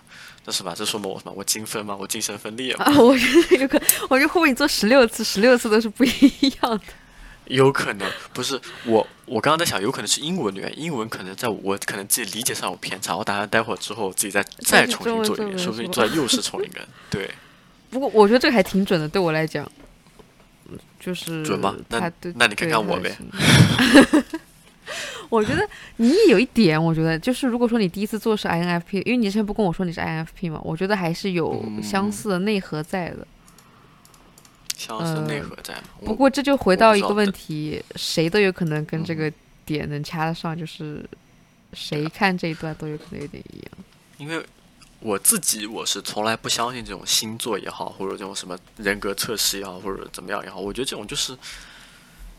[0.47, 0.73] 这是吧？
[0.77, 1.33] 这说明我什么？
[1.37, 1.97] 我精分吗？
[1.99, 2.85] 我精神分裂吗？
[2.85, 6.81] 啊，我觉得有可能，我觉得会不会你做十六次，十六次都是不一样的？
[7.47, 13.17] 有可能不是我，我刚刚在想，有可能是英文的原因，英文可能在我可能自己理解上有偏差。
[13.17, 16.87] 我打算待会儿之后自己再再重新做一遍，说不定做又是重一遍。
[17.11, 17.29] 对。
[17.91, 19.69] 不过我觉得这个还挺准的，对我来讲，
[21.01, 21.75] 就是准吗？
[21.89, 23.17] 那那你看看我呗。
[25.29, 33.27] 我觉得你也有一点，我觉得就是如果说你第一次做是 INFP，因为你之前不跟我说你是 INFP 嘛，我觉得还是有相似的内核在的。
[34.77, 35.83] 相似内核在吗？
[36.05, 39.33] 不过这就回到一个问题，谁都有可能跟这个
[39.65, 41.05] 点能掐得上，就是
[41.73, 43.71] 谁看这一段都有可能有点一样。
[44.19, 44.45] 因为
[45.01, 51.37] 我自己我是从来不相信这种星座也好，或者这种什么人格测试也好，或者怎么样也好，我觉得这种就是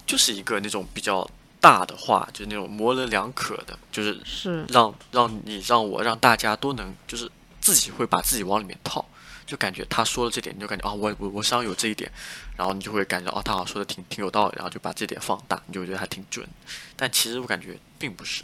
[0.06, 1.28] 就是一个那种比较。
[1.60, 7.30] 大的话就是那种模棱两可的，就是是让让你让我让大家都能就是
[7.60, 9.04] 自己会把自己往里面套，
[9.46, 12.12] 就感觉他说了这点，你就感觉啊我我我身上有这一点，
[12.56, 16.48] 然后你就会感觉哦他好像说的挺挺有道理，然后就把这点放大，你就觉得还挺准。
[16.96, 18.44] 但其实我感觉并不是，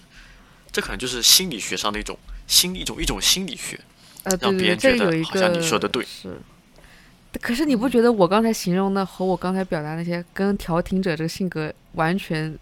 [0.72, 3.80] 这可能就是心理学上的一种心一种一种心理学，
[4.24, 6.04] 呃，让别人觉得好像你说的对。
[6.06, 6.40] 是。
[7.42, 12.56] 可是你不觉得我刚才形容的和我刚才表达那些跟调停者这个性格完全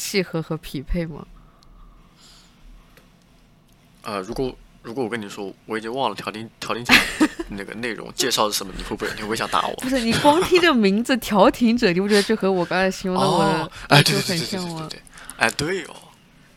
[0.00, 1.26] 契合和匹配吗？
[4.02, 6.94] 呃，如果如果我跟你说我已经忘了调停调停者
[7.50, 9.74] 那个内容介绍是什么，你会不会你会不会想打我？
[9.84, 14.88] 不是，你光听这名字调停者，你不觉得这和我刚才形容的我的哎对很像吗？
[15.36, 15.94] 哎对哦，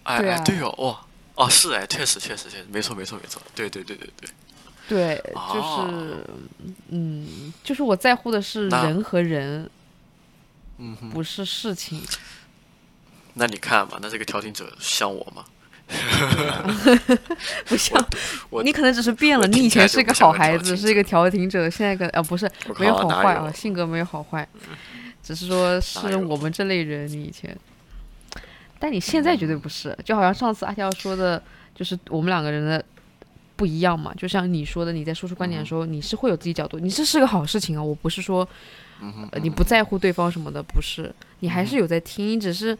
[0.03, 4.29] 哎哎对哦哇哦是哎确实确实确实没错没错没错对对对对对。
[4.85, 5.15] 对，
[5.53, 6.25] 就是，
[6.89, 9.69] 嗯，就是我在乎的是人和人，
[10.77, 12.01] 嗯，不是事情。
[13.35, 15.45] 那你看嘛，那这个调停者像我吗？
[17.65, 18.03] 不像，
[18.63, 19.45] 你可能只是变了。
[19.47, 24.47] 你以前是一个好孩子，是一个调停者，现在个啊不是，没有好坏啊，性格没有好坏，
[25.21, 27.07] 只是说是我们这类人。
[27.07, 27.55] 你以前，
[28.79, 31.41] 但你现在绝对不是，就好像上次阿娇说的，
[31.75, 32.83] 就是我们两个人的。
[33.55, 37.83] 不一样嘛，就像你说的，你在说出观点的时候，你是会有自己角度，你这是个好事情啊。
[37.83, 38.45] 我不是说，
[39.31, 42.75] 呃，你不在乎对方什么的，不是，你还是有在听，只是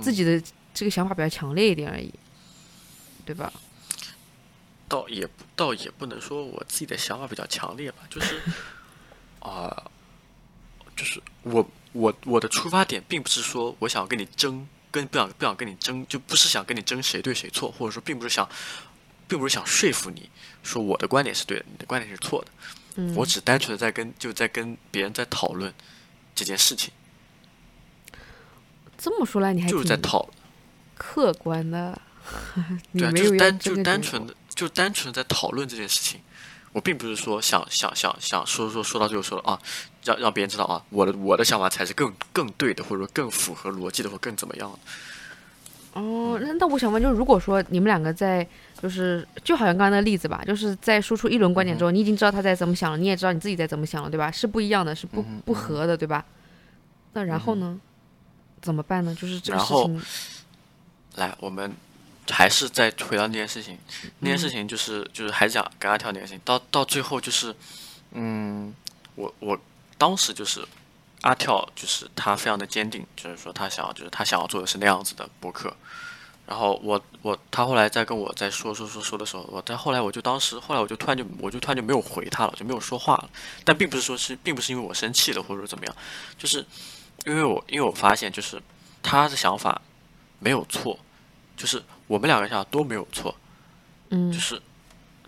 [0.00, 0.42] 自己的
[0.72, 2.12] 这个想法比较强烈一点而已，
[3.24, 3.52] 对吧？
[4.88, 8.40] 倒也倒也不能说我自己的想法比较强烈吧，就是
[9.40, 9.90] 啊，
[10.96, 18.48] 就是我我我的出发点并不是说我想跟你争，跟不想不想跟你争，就不是想跟你争谁对谁错，或者说并不是想。
[19.26, 20.28] 并不是想说服你，
[20.62, 22.50] 说我的观点是对的，你的观点是错的。
[22.96, 25.72] 嗯，我只单纯的在跟就在跟别人在讨论
[26.34, 26.92] 这件事情。
[29.04, 30.26] 这么说来，你还就是在讨
[30.96, 32.00] 客观的，
[32.94, 36.18] 对啊，就是单就单纯的就单纯的在讨论这件事情。
[36.72, 39.60] 我并不是说想想想想说说说到最后说了啊，
[40.04, 46.00] 让让别人知道啊，我的我的想法才是更更对的，或者说更符合逻辑的，或更怎么样的。
[46.00, 48.46] 哦，那那我想问，就是如果说你们两个在，
[48.80, 54.30] 就是就好像刚刚那个例子吧，就是在输出一轮观点之后，你已经知道他在怎么想了，你也知道你自己在怎么想了，对吧？
[54.30, 56.24] 是不一样的，是不不合的，对吧？
[57.12, 57.78] 那然后呢？
[58.64, 59.14] 怎么办呢？
[59.14, 60.02] 就是这个事情。
[61.14, 61.72] 来，我们
[62.30, 63.78] 还是再回到那件事情，
[64.18, 67.54] 那件事情就是就是还是讲跟他跳那件事情，到到最后就是，
[68.10, 68.74] 嗯，
[69.14, 69.56] 我我
[69.96, 70.66] 当时就是。
[71.24, 75.74] 阿跳就是他非常的坚定，就是说他想要，就是他想要做的是那样子的博客。
[76.46, 83.30] 然后我我他后来在跟我在说说说说的时候，我在后来我就当时后来我就突然就我就突然就没有回他了，就没有说话了。
[83.64, 85.96] 但并不是说是并不是因为我生气了或者说怎么样，
[86.36, 86.62] 就是
[87.24, 88.62] 因为我因为我发现就是
[89.02, 89.80] 他的想法
[90.38, 90.98] 没有错，
[91.56, 93.34] 就是我们两个想法都没有错，
[94.10, 94.60] 嗯，就是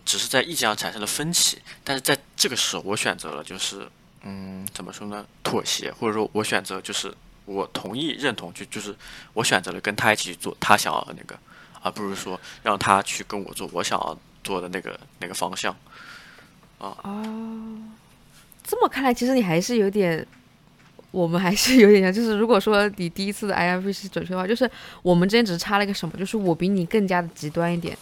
[0.05, 1.61] 只是在意见上产生了分歧。
[1.83, 3.87] 但是在这个时候，我选择了就是。
[4.29, 5.25] 嗯，怎么说呢？
[5.41, 7.13] 妥协，或者说我选择就是
[7.45, 8.93] 我同意认同，就就是
[9.31, 11.37] 我选择了跟他一起去做他想要的那个，
[11.81, 15.71] 而不是说让他去跟我做我想要做的那个那个方向。
[16.79, 17.79] 啊哦，
[18.65, 20.27] 这么看来，其实你还是有点，
[21.11, 22.11] 我们还是有点像。
[22.13, 24.69] 就是如果说你第一次的 I F V 是准确的话，就是
[25.01, 27.97] 我们之间只是差了一个什么，就是我比你更加的极端一点，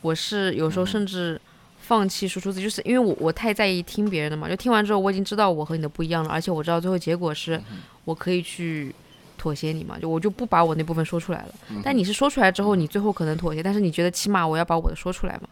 [0.00, 1.40] 我是有时候甚至。
[1.80, 7.58] 放弃输出自己，就是因为我我太在意听别人的嘛，就听完之后我已经知道我和你的不一样了，而且我知道最后结果是
[8.04, 8.94] 我可以去
[9.38, 11.54] 妥协你嘛，就我就不把我那部分说出来了。
[11.82, 15.48] 但你是说出来之后，你最后可能妥协，但是你觉得起码我要把我的说出来嘛，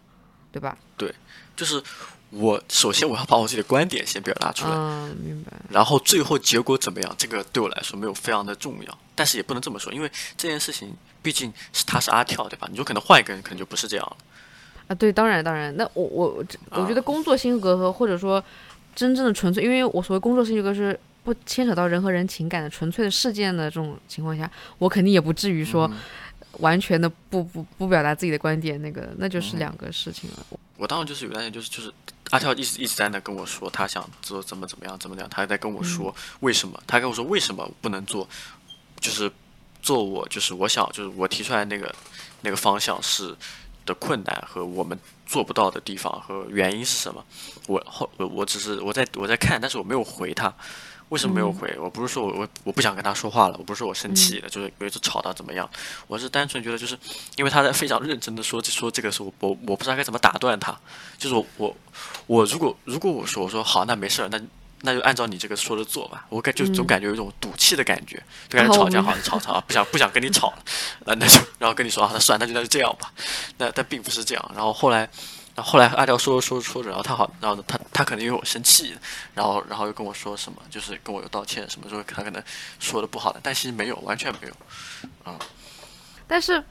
[0.53, 0.77] 对吧？
[0.99, 1.11] 对，
[1.57, 1.83] 就是
[2.39, 5.53] 我首先我要把我自己的观点先表达出来，嗯，明白。
[5.71, 12.69] 然后最后结果怎么样，这个对我来说没有非常的重要，但是也不能这么说，因为这件事情毕竟是他是阿跳，对吧？
[12.71, 14.17] 你就可能换一个人，可能就不是这样了。
[14.89, 18.43] 啊，对，当然，当然，那我我我觉得工作性格和或者说
[18.95, 25.91] 真正的纯粹，因为我所谓工作性格是不牵扯到人和人情感的纯粹的事件的这种情况下，我肯定也不至于说
[26.59, 30.47] 完全的不不不表达自己的观点，那个那就是两个事情了。
[30.77, 31.93] 我当时就是有担心，就是就是
[32.31, 38.29] 阿跳一直一直在那跟我说他想做怎么怎么样怎么样，他还在跟我说为什么，他跟我说为什么不能做，
[39.01, 39.31] 就是
[39.83, 41.95] 做我就是我想就是我提出来那个
[42.41, 43.37] 那个方向是。
[43.87, 47.25] 的困难和我们做不到的地方和原因是什么？
[47.69, 50.53] 我后我我只是我在我在看，但是我没有回他。
[51.11, 51.73] 为什么没有回？
[51.79, 55.69] 我不是说我我我不想跟他说话了，我不是说我生气了，就是有一次吵到怎么样？
[56.07, 56.99] 我是单纯觉得就是
[57.37, 60.77] 因为他在非常认真的说说这个时候，我我不知道该怎么打断他。
[61.19, 61.77] 就是我我
[62.27, 64.41] 我如果如果我说我说好，那没事儿，那。
[64.83, 70.59] 那就按照你这个说的做吧，我感就总感觉有一种赌气的感觉，就开始吵架，好像吵吵，不想不想跟你吵了，
[71.07, 73.11] 那那就然后跟你说啊，那算，那就那就这样吧，
[73.57, 75.09] 那但并不是这样，然后后来，
[75.57, 78.95] 然后后来阿刁说着说着说着，然后他好，然后他他可能因为我生气，
[79.35, 82.43] 然后然后又跟我说什么，就是跟我有道歉，什么说他可能
[82.79, 84.55] 说的不好的，但其实没有，完全没有，
[85.25, 85.35] 嗯，
[86.27, 86.63] 但是，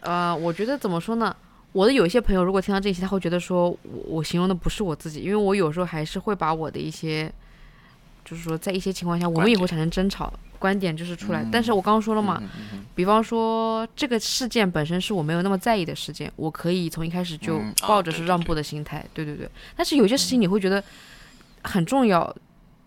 [0.00, 1.36] 呃，我觉得怎么说呢？
[1.72, 7.32] 我的有一些朋友，如果听到这些，他会觉得说我我形容的不是我自己，因为我有时候还是会把我的一些，
[8.24, 10.32] 就是说在一些情况下，我们也会产生争吵，
[10.62, 11.44] 观点就是出来。
[11.50, 12.40] 但是我刚刚说了嘛，
[12.94, 19.48] 比方说这个事件本身是我没有那么在意的事件，我可以从一开始就抱着是让步的心态，对对对。
[19.76, 20.82] 但是有些事情你会觉得
[21.62, 22.34] 很重要，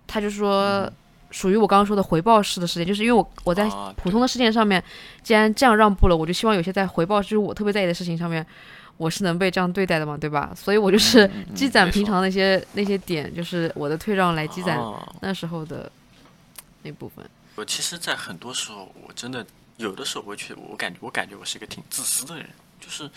[0.07, 0.89] 他就是说。
[1.31, 4.81] 属于我刚刚说的回报式的事件，就是因为我我在普通的事件上面，
[5.21, 8.45] 既然这样让步了，我就希望有些在回报就是我特别在意的事情上面，
[8.95, 10.53] 我是能被这样对待的嘛，对吧？
[10.55, 14.79] 所以我就是积攒平常那些那些点，就是我的退让来积攒
[15.19, 15.91] 那时候的
[16.83, 17.25] 那部分。
[17.55, 19.45] 我其实，在很多时候，我真的
[19.77, 22.47] 有的时候，我觉得我感觉我感觉我是一个挺自私的人，
[22.79, 23.09] 就是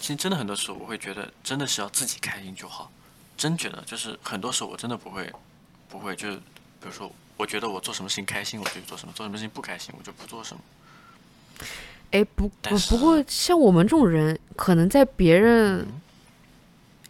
[0.00, 2.90] 其实真的很多时候，我会觉得真的是要自己开心就好，
[3.36, 5.32] 真觉得就是很多时候我真的不会
[5.88, 7.10] 不会就是比如说。
[7.38, 10.62] 我觉得我做什么事情开心，我就做什么；做什么事情不开心，我就不做什么。
[12.12, 15.86] 哎，不不，不过像我们这种人，可能在别人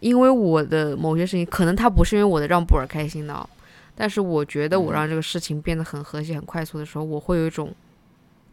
[0.01, 3.49] 因为我的某些事情，可能他不是因为我的让步而开心的，
[3.97, 7.73] 但是我觉得我让这个事情变得很和谐、很快速的时候，我会有一种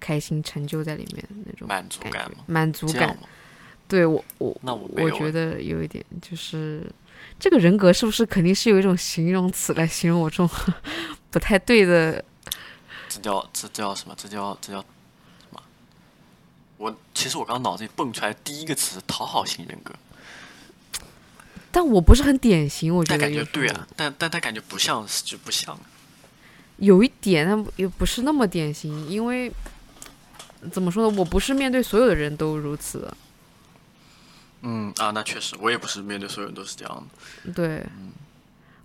[0.00, 3.16] 开心、成就在里面那种满足感满足感。
[3.86, 6.90] 对我，我那我我觉得有一点就是。
[7.38, 10.48] 这个人格是不是肯定是有一种形容词来形容我这种
[11.30, 12.22] 不太对的？
[13.08, 14.14] 这叫这叫什么？
[14.16, 14.86] 这叫这叫什
[15.50, 15.62] 么？
[16.76, 19.94] 我其实我刚脑子里蹦出来第一个词“讨好型人格”，
[21.74, 25.76] 但我不是很典型，我觉得感觉对啊，但但他感觉不像是就不像，
[26.76, 29.52] 有一点，但也不是那么典型，因为
[30.70, 31.18] 怎么说呢？
[31.18, 33.12] 我不是面对所有的人都如此。
[34.62, 37.08] 嗯啊，那确实，我也不是面对所有人都是这样
[37.44, 37.52] 的。
[37.52, 37.84] 对，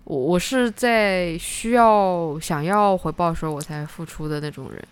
[0.02, 4.88] 我我是在需要想要回报的时候我才付出的那种人。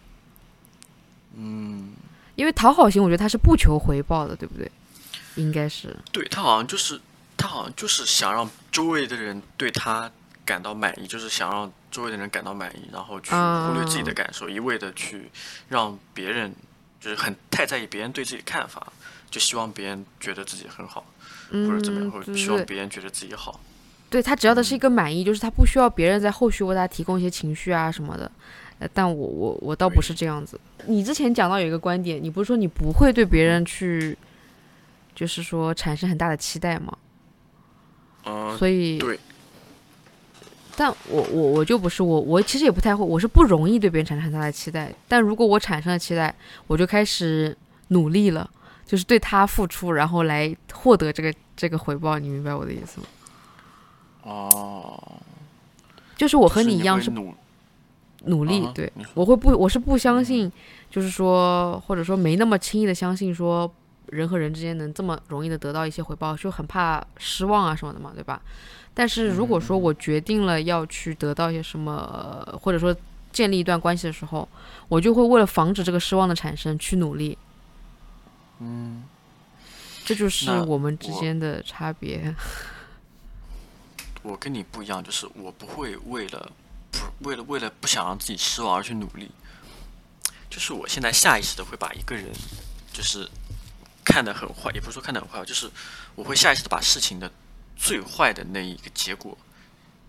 [1.35, 1.93] 嗯，
[2.37, 4.71] 因为讨好型，我觉得他是不求回报的，对不对？
[5.35, 5.95] 应该是。
[6.13, 7.01] 对他好像就是
[7.39, 10.11] 他好像就是想让周围的人对他
[10.45, 15.31] 感到满意，就是想让周围的人感到满意，然后去忽略自己的感受，一味的去
[15.69, 16.55] 让别人
[17.01, 18.93] 就是很太在意别人对自己的看法。
[19.31, 21.05] 就希望别人觉得自己很好，
[21.51, 23.61] 或者怎么样，或者希望别人觉得自己好。
[24.09, 28.33] 对他只要的是一个满意，就是他不需要别人在后续为他提供一些情绪啊什么的。
[28.79, 30.59] 呃，但我我我倒不是这样子。
[30.87, 34.17] 你之前讲到有一个观点，你不是说你不会对别人去，
[35.15, 36.97] 就是说产生很大的期待吗？
[38.29, 39.19] 嗯，所以对。
[40.77, 44.93] 但我我我就不是我我其实也不太会，我是不容易对别人产生很大的期待。
[45.09, 46.33] 但如果我产生了期待，
[46.67, 47.57] 我就开始
[47.89, 48.49] 努力了。
[48.87, 53.07] 就是对他付出，然后来获得这个这个回报，你明白我的意思吗？
[54.23, 55.13] 哦，
[56.17, 57.35] 就是我和你一样是努
[58.25, 60.51] 努力，对我会不我是不相信，
[60.91, 63.71] 就是说或者说没那么轻易的相信说
[64.11, 68.41] 人和人之间能这么容易的得到一些回报，就很怕失望啊什么的嘛，对吧？
[68.95, 72.95] 但是如果说我决定了要去得到一些什么，或者说
[73.33, 74.49] 建立一段关系的时候，
[74.89, 77.39] 我就会为了防止这个失望的产生去努力。
[78.59, 79.05] 嗯，
[80.05, 82.35] 这就是我们之间的差别。
[84.23, 86.51] 我跟你不一样，就是我不会为了
[86.91, 89.31] 不为了为了不想让自己失望而去努力。
[90.51, 92.25] 就是我现在下意识的会把一个人，
[92.93, 93.29] 就是
[94.09, 95.71] 看得很坏，也不是说看得很坏，就是
[96.15, 97.31] 我会下意识的把事情的
[97.77, 99.37] 最坏的那一个结果，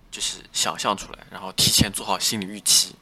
[0.10, 2.96] 就是想象出来，然后提前做好心理预期，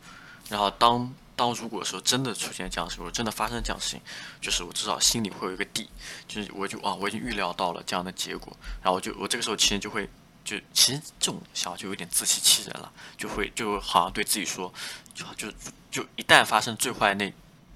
[0.50, 1.14] 然后当。
[1.38, 4.02] 当如果说真的出现这样的事，或者真的发生这样的事情，
[4.42, 5.88] 就是我至少心里会有一个底，
[6.28, 10.10] 就是我就啊，我已经预料到了这样的结果，然后就我这个时候其实就会
[10.44, 14.74] 就其实这种想法就有点自欺欺人了，就会就好像对自己说，
[15.14, 15.54] 就就
[15.92, 17.32] 就一旦发生最坏那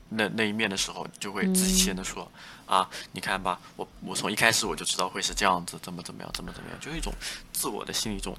[0.10, 2.32] 那那一面的时候，就会自欺欺人的说
[2.72, 7.12] 啊，你看吧，我我从一开始我就知道会是这样子，怎么怎么样，怎么怎么样，就一种
[7.52, 8.34] 自我的心理一种，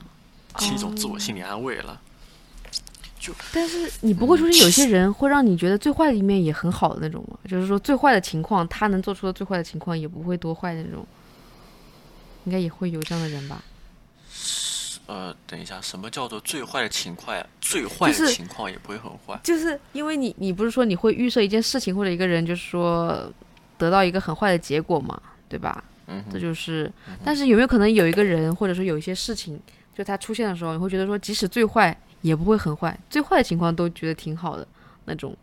[0.59, 2.01] 是一种自我心理安慰了。
[3.20, 7.39] 就但是你不会说是有些人会让你觉得最坏的一面也很好的那种吗？
[7.47, 11.07] 就是说最坏的情况，他能做出的最坏的情况也不会多坏的那种，
[12.45, 13.62] 应该也会有这样的人吧？
[15.09, 17.47] 呃，等一下，什么叫做最坏的情况呀？
[17.61, 23.30] 最坏的情况也不会很坏，就是因为你你不是说你会预设一件事情或者一个人，就是说
[23.83, 25.83] 得到一个很坏的结果嘛，对吧？
[26.07, 26.91] 嗯，这就是。
[27.24, 29.61] 但是有没有可能有一个人或者说有一些事情，
[29.95, 31.97] 就他出现的时候，你会觉得说即使最坏。
[32.22, 34.64] 也不会很坏，最坏的情况都觉得挺好的
[35.07, 35.37] 那种。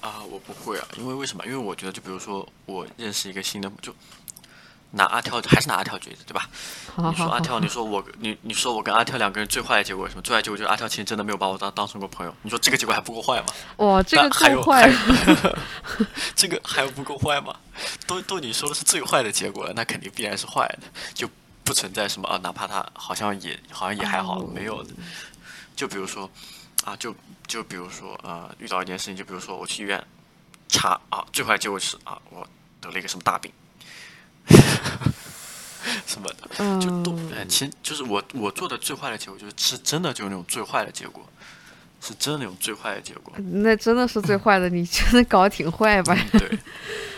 [0.00, 1.44] 啊，我不会啊，因为为什么？
[1.44, 3.94] 因为我觉得，就比如说，我认识一个新的，就
[4.92, 6.48] 拿阿跳还是拿阿跳举例子，对吧？
[6.96, 10.22] 你说阿跳，你说我，你你说我跟阿跳两个人最坏的结果是什么？
[10.22, 12.34] 最坏结果就是阿跳其实真的没有把我当当成过朋友。
[12.42, 13.46] 你说这个结果还不够坏吗？
[13.76, 14.90] 哇，这个还有坏，
[16.34, 17.54] 这个还不够坏吗？
[18.06, 21.28] 都都你说的是最坏的结果了，那肯定必然是坏的，就
[21.62, 24.90] 不存在什么啊，哪怕他好像也好像也还好，没有的。
[25.76, 26.28] 就比如说
[26.84, 27.14] 啊，就
[27.46, 30.02] 就比如说呃，遇到一件事情，就比如说我去医院
[30.68, 32.44] 查啊，最坏结果是啊，我
[32.80, 33.52] 得了一个什么大病。
[36.06, 41.22] 什么的，就都哎，其实就是我我做的最坏的结果，就是是真的就是那种最坏的结果，
[42.00, 43.32] 是真的那种最坏的结果。
[43.62, 46.16] 那真的是最坏的，你真的搞得挺坏吧？
[46.32, 46.58] 对。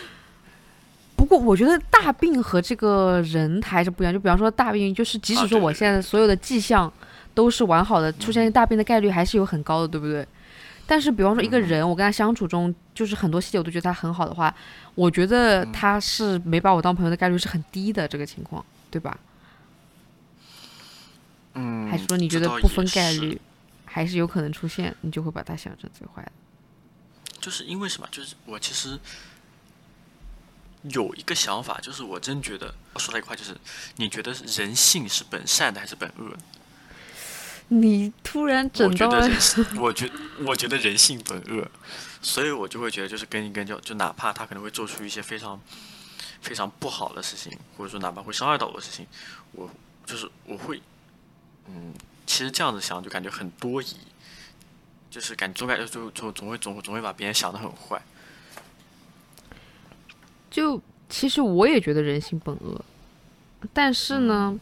[1.15, 6.91] 不过我觉得大病和这个人还是不一样，就比方说大病，就是即使说我现在所有的迹象
[7.33, 10.27] 都是完好的，出现大病的概率还是有很高的，对不对？
[10.87, 14.53] 但是，比方说一个人，我跟他相处中，就是很多细节我都觉得他很好的话，
[14.95, 19.17] 我觉得他是没把我当朋友的概率是很低的，这个情况，对吧？
[21.53, 21.89] 嗯。
[21.89, 23.39] 还是说你觉得不分概率，
[23.85, 26.31] 还是有可能出现，你就会把他想成最坏的？
[27.39, 28.07] 就是因为什么？
[28.11, 28.99] 就是我其实
[30.83, 33.57] 有一个想法，就是我真觉得说到一块，就是
[33.95, 36.35] 你觉得人性是本善的还是本恶？
[37.69, 39.29] 你突然整到了，
[39.79, 40.09] 我觉
[40.45, 41.71] 我觉得人性本恶，
[42.21, 45.59] 所以我就会觉得就是跟一跟就就哪怕他可能会做出一些非常
[46.41, 49.05] 非常不好的事情，或者说哪怕会伤害到我的事情，
[49.53, 49.69] 我
[50.05, 50.81] 就是我会，
[51.67, 51.93] 嗯，
[52.25, 53.97] 其实这样子想就感觉很多疑，
[55.09, 58.01] 就是感总感觉就就总会总总会把别人想的很坏。
[60.49, 62.83] 就其实我也觉得人性本恶，
[63.73, 64.59] 但是呢。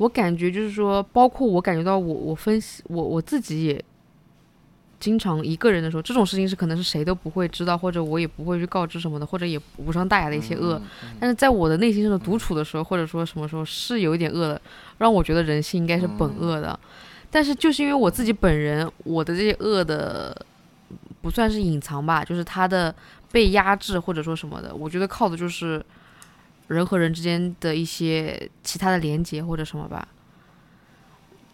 [0.00, 3.84] 我感觉就是说，包括我感觉到我我分析我我自己也
[5.00, 10.80] 经常一个人的时候，这种事情是可能是谁都不会知道，或者我也不会去告知什么的，或者也无伤大雅的一些恶。
[11.18, 14.62] 但是在我的内心中的独处的时候，或者说什么时候是有一点恶的，
[14.98, 16.78] 让我觉得人性应该是本恶的。
[17.30, 20.46] 但是就是因为我自己本人，我的这些恶的
[21.22, 22.94] 不算是隐藏吧，就是他的
[23.32, 25.84] 被压制或者说什么的，我觉得靠的就是。
[26.68, 30.06] 人和人之间的一些其他的连接或者什么吧，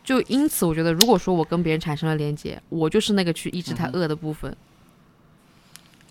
[0.06, 4.56] 就因此我觉得，如果说我跟别人产生了连接，我就是那个去抑制他恶的部分。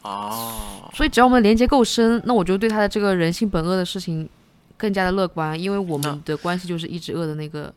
[0.02, 0.92] 哦。
[0.94, 4.30] 所以只要我们连接够深，那我就对他的这个人性本恶的事情
[4.76, 7.74] 更加的乐观，因为我们的关系就是抑制恶的那个。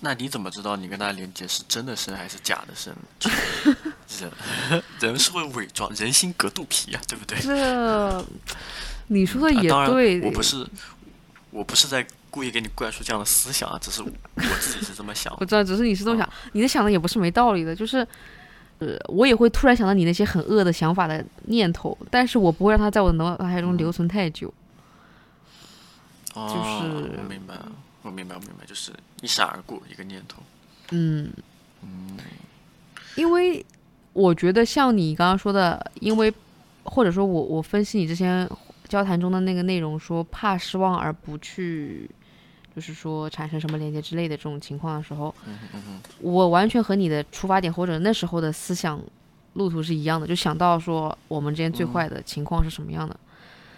[0.00, 2.96] 那你怎么知道你跟他连接是真的深还是假的深？
[4.18, 7.38] 人人是会伪装，人心隔肚皮呀，对不对？
[7.38, 8.24] 这。
[9.08, 10.66] 你说的也对，我不是，
[11.50, 14.08] 我不是在故意给你灌输这样的思想啊，只是我
[14.60, 15.36] 自己是这么想。
[15.40, 18.06] 我知道，只是你是这么想，你的想的也不是没道理的，就是，
[18.78, 24.52] 呃，我也会突然想到你那些很恶的想法的念头，但是我不会让它在我的脑海中留存太久。
[26.34, 26.46] 哦，
[27.18, 27.54] 我明白，
[28.02, 30.42] 我明白，我明白，就是一闪而过一个念头。
[30.90, 31.30] 嗯
[31.82, 32.16] 嗯，
[33.16, 33.64] 因为
[34.12, 36.32] 我觉得像你刚刚说的，因为
[36.84, 38.48] 或者说我我分析你之前。
[38.88, 42.10] 交谈中的那个内容说怕失望而不去，
[42.74, 45.34] 就是说产生什么连接之类的这种情况的时候，
[46.20, 49.00] 我完全和你的出发点或者那时候的思想
[49.54, 53.16] 路途是一样的，就想到说我们之间最坏的情况是什么样的。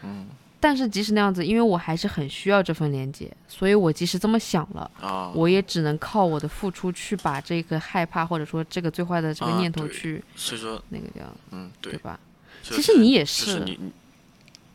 [0.02, 0.28] 嗯。
[0.60, 12.20] 但是即使那样子，因为我还是很需要这份连接，所以我即使这么想了，我也只能靠我的付出去把这个害怕或者说这个最坏的这个念头去，所以说那个叫嗯对吧？
[12.62, 13.66] 其实你也是。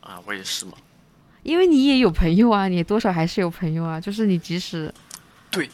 [0.01, 0.74] 啊，我也是嘛，
[1.48, 4.02] 因为你也有朋友啊，你多少还是有朋友啊。
[4.02, 4.93] 就是你即使，
[5.50, 5.70] 对，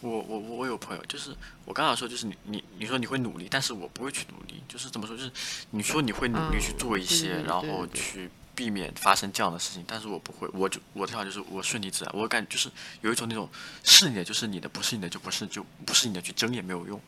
[0.00, 1.32] 我我我我有朋友，就是
[1.64, 4.60] 我刚刚说，就是你你你说你会努力，但是我不会去努力。
[4.66, 5.30] 就是怎么说，就是
[5.70, 12.12] 你说你会努力去做一些，然后去避免发生这样的事情，但是我不会，我就我的想法就是我顺其自然。
[12.12, 12.68] 我感觉就是
[13.02, 13.48] 有一种那种
[13.84, 17.00] 是你的就是你的，不是你的就不是，就不是你的去争也没有用。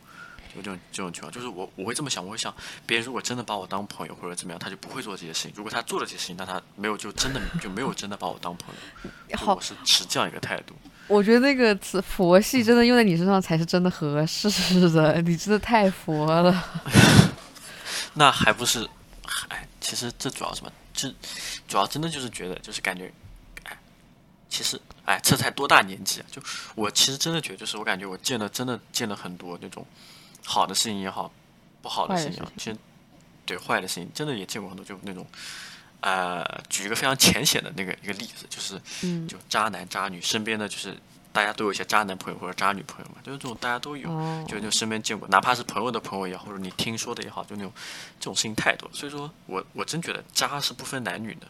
[0.57, 2.53] 有这种这种情况，就是我我会这么想，我会想，
[2.85, 5.53] 别人如果真的把我当朋友或者怎么样，他就不会做这些事情。
[5.55, 8.73] 如果他做了这些事情，那他没有就真的就没有真的把我当朋
[9.29, 9.37] 友。
[9.37, 10.75] 好，我是持这样一个态度。
[11.07, 14.49] 我觉得那个词“佛系”真的用在你身上才是真的合适
[14.91, 16.63] 的， 你真的太佛了。
[18.13, 18.85] 那还不是？
[19.47, 20.71] 哎，其实这主要什么？
[20.93, 21.07] 这
[21.67, 23.09] 主要真的就是觉得，就是感觉，
[23.63, 23.77] 哎，
[24.49, 26.25] 其实，哎，这才多大年纪啊？
[26.29, 26.41] 就
[26.75, 29.85] 我其实真的觉得，就是我感觉我见了，真的见了很多那种。
[30.49, 31.29] 好的事情也好，
[31.81, 32.77] 不好的事情也好，其实
[33.45, 35.27] 对坏的事情真的也见过很多，就那种，
[35.99, 38.79] 呃，举一个非常浅显的那个一个例子，就是，
[39.27, 40.95] 就渣男渣女身边的就是
[41.33, 44.09] 大家都有一些渣男朋友或者渣女朋友嘛，就是这种大家都有，
[44.47, 47.73] 就就身边见过，哪怕是朋友的朋友也好，或者你听说的也好，就那种
[48.19, 51.47] 这种事情太多，所以说我我真觉得渣是不分男女的，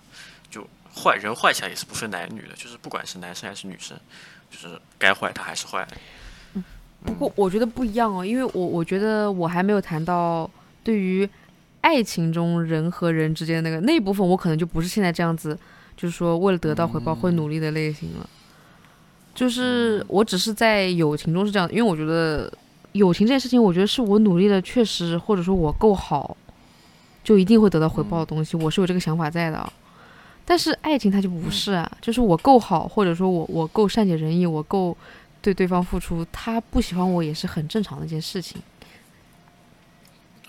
[0.50, 3.96] 就坏人坏起来也是不分男女的，就是不管是男生还是女生，
[4.50, 5.88] 就是该坏他还是坏。
[7.04, 10.50] 不过我觉得不一样哦，因为我我觉得我还没有谈到
[10.84, 11.28] 对于
[11.82, 15.58] 爱情中人和人之间的那个那一部分，我可能就不是现在这样子，
[15.96, 18.30] 就是说为了得到回报会努力的类型了。
[19.34, 22.52] 就是我只是在友情中是这样，因为我觉得
[22.94, 26.36] 友情这件事情，我觉得是我努力的确实，或者说我够好，
[27.24, 29.72] 就一定会得到回报的东西，我是有这个想法在的。
[30.44, 34.98] 但是爱情它就不是啊，就是我够好，或者说我我够善解人意，我够
[35.48, 38.62] 对对方付出，他不喜欢我也是很正常的一件事情。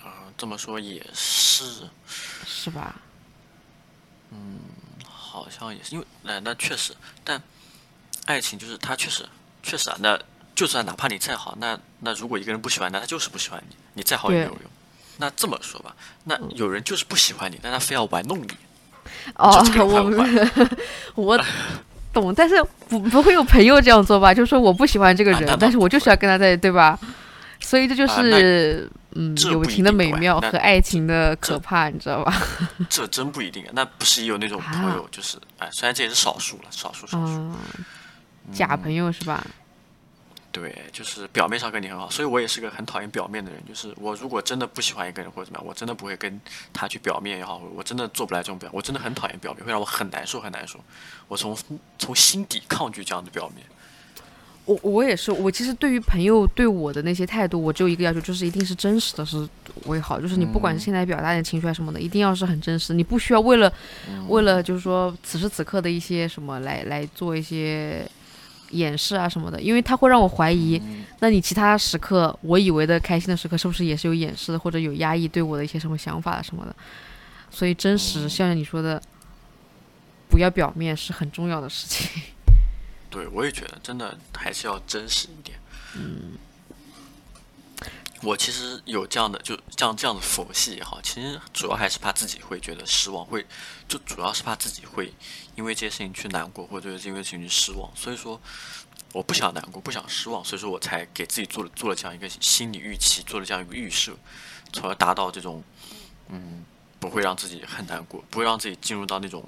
[0.03, 1.87] 啊，这么说也是，
[2.45, 2.99] 是吧？
[4.31, 4.59] 嗯，
[5.07, 6.93] 好像也是，因为那那确实，
[7.23, 7.41] 但。
[8.25, 9.27] 爱情就是他确实
[9.63, 10.19] 确实啊，那
[10.53, 14.61] 就算哪怕你再好，那那如果一个人不喜欢，那他就是不喜欢你，你再好也没有用。
[15.17, 15.95] 那这么说吧，
[16.25, 18.49] 那有人就是不喜欢你，但他非要玩弄你。
[19.35, 19.63] 哦，
[21.15, 21.45] 我 我
[22.13, 22.55] 懂，但是
[22.87, 24.33] 不不会有朋友这样做吧？
[24.33, 26.97] 就是说我不喜欢这个人，但是我就是要跟他在，对吧？
[27.59, 32.33] 所以这就是嗯，友情的美妙和爱情的可怕，你知道吧？
[32.89, 37.51] 这真不一定啊，那不是也有那种朋友，就是哎，虽然这也是少数了，少数少数。
[38.51, 39.45] 假朋友是吧？
[40.59, 43.63] 对，就是表面上跟你很好，所以我也是个很讨厌表面的人。
[43.65, 46.41] 就是我如果真的不喜欢一个人或者怎么样，我真的不会跟
[46.73, 50.79] 他去表面也好，我真的做不来这种表，我真的很讨厌表面，会让我很难受很难受。
[51.29, 51.57] 我从
[51.97, 53.65] 从心底抗拒这样的表面。
[54.65, 59.47] 我我也是，我其实对于朋友对我的那些态度，我只有一个要求，就是一定是真实的，是
[59.85, 60.19] 为好。
[60.19, 62.93] 就是你不管是现在表达点情绪还是什么的，一定要是很真实。
[62.93, 63.71] 你不需要为了
[64.27, 68.05] 为了就是说此时此刻的一些什么来来做一些。
[68.71, 70.81] 掩饰啊什么的，因为他会让我怀疑，
[71.19, 76.75] 那你其他时刻我以为的开心的时刻，是不是也是有掩饰的，或者有压抑对我的一些什么想法什么的？
[77.51, 79.01] 所以真实，像你说的，
[80.29, 82.21] 不要表面是很重要的事情。
[83.09, 85.57] 对，我也觉得，真的还是要真实一点。
[85.95, 86.33] 嗯。
[88.21, 93.45] 我其实有这样的，就这样这样的佛系也好，其实主要还是怕自己会觉得失望，会
[93.89, 95.11] 就主要是怕自己会
[95.55, 97.91] 因为这些事情去难过，或者是因为事情绪失望。
[97.95, 98.39] 所以说，
[99.11, 104.13] 我不想难过，不想失望，所以说我才给自己做了做了这样一个心理预期，做了这样一个预设，
[104.71, 105.63] 从而达到这种
[106.29, 106.63] 嗯
[106.99, 109.43] 不会让自己很难过，不会让自己进入到那种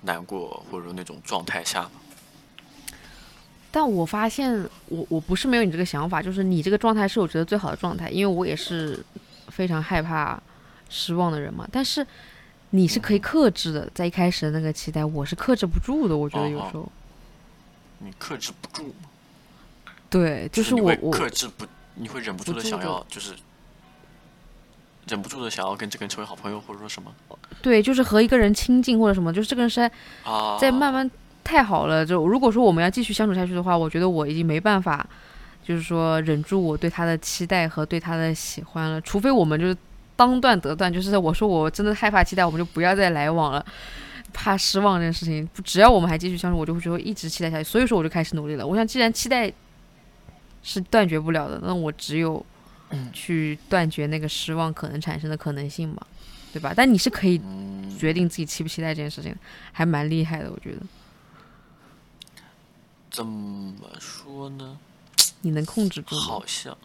[0.00, 1.88] 难过或者说那种状态下。
[3.70, 4.50] 但我发现，
[4.86, 9.04] 我我不是没有你这个想法，就是你这个状态是我觉得最好的状态，因为我也是
[9.48, 10.42] 非常害怕
[10.88, 11.68] 失望的人嘛。
[11.70, 12.04] 但是
[12.70, 16.16] 你是可以克制的，在一开始的那个期待，我是克制不住的。
[16.16, 16.90] 我觉得有时候
[17.98, 18.94] 你克制不住，
[20.10, 21.64] 对，就是我我克制不，
[21.94, 23.34] 你会忍不住的想要，就是
[25.06, 27.12] 忍不住的想要跟这个人成为好朋友，或者说什么？
[27.62, 29.90] 对，就是和一个人亲近或者什么，就是这个人实在
[30.60, 31.10] 在慢慢。
[31.44, 35.08] 太好了，就如果说我们要继续相处下去的话，我觉得我已经没办法，
[35.64, 39.00] 就是说忍住我对他的期待和对他的喜欢了。
[39.00, 39.74] 除非我们就是
[40.18, 43.64] 当断得断，就是我说我真的害怕期待，我们就不要再来往了，
[44.32, 45.48] 怕失望这件事情。
[45.62, 47.62] 只要我们还继续相处，我就会觉得一直期待下去。
[47.62, 48.66] 所以说我就开始努力了。
[48.66, 49.52] 我想，既然期待
[50.60, 52.44] 是断绝不了的，那我只有
[53.12, 56.04] 去断绝那个失望可能产生的可能性嘛，
[56.52, 56.74] 对吧？
[56.76, 57.40] 但你是可以
[57.96, 59.32] 决定自己期不期待这件事情，
[59.70, 60.78] 还蛮厉害的，我觉得。
[63.08, 64.76] 怎么说呢？
[65.42, 66.16] 你能控制住？
[66.16, 66.76] 好像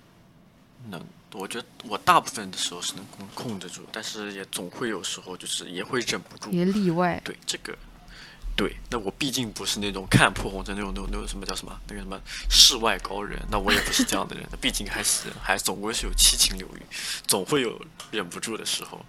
[0.91, 1.03] 能。
[1.33, 6.51] 我觉得我大部分的时候是能控控制住，但是也总会有时候就是也会忍不住。
[6.51, 7.19] 也例外。
[7.23, 7.75] 对这个，
[8.55, 12.19] 对，那我毕竟不是那种看破红尘那种那种那种什么叫什么那个什么
[12.49, 14.47] 世外高人，那我也不是这样的人。
[14.61, 16.81] 毕竟还是还总归是有七情六欲，
[17.25, 17.79] 总会有
[18.11, 19.03] 忍不住的时候。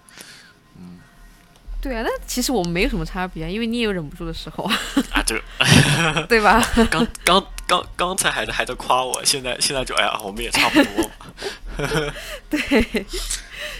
[1.85, 1.91] 嗯。
[1.91, 5.41] 对啊，那其实我们没有什么差别啊，因为你也有忍不住的时候啊， 这
[6.29, 6.61] 对吧？
[6.91, 11.11] 刚刚刚刚才还在还在夸我，现在现在就哎呀，我们也差不多。
[12.51, 13.07] 对，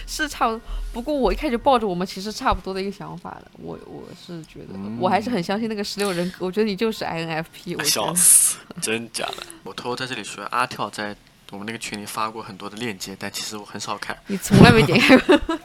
[0.07, 0.61] 是差不多。
[0.93, 6.45] 不过我一开始抱着我们其实差不多的一个想法的，我我是觉得，我还是很相信那个十六人格。
[6.45, 7.75] 我觉得你就是 INFP。
[7.77, 9.43] 我笑死，真假的？
[9.63, 11.13] 我偷偷在这里说，阿跳在
[11.51, 14.17] 我们那个群里发过很多的链接，但其实我很少看。
[14.27, 15.59] 你从来没点开过。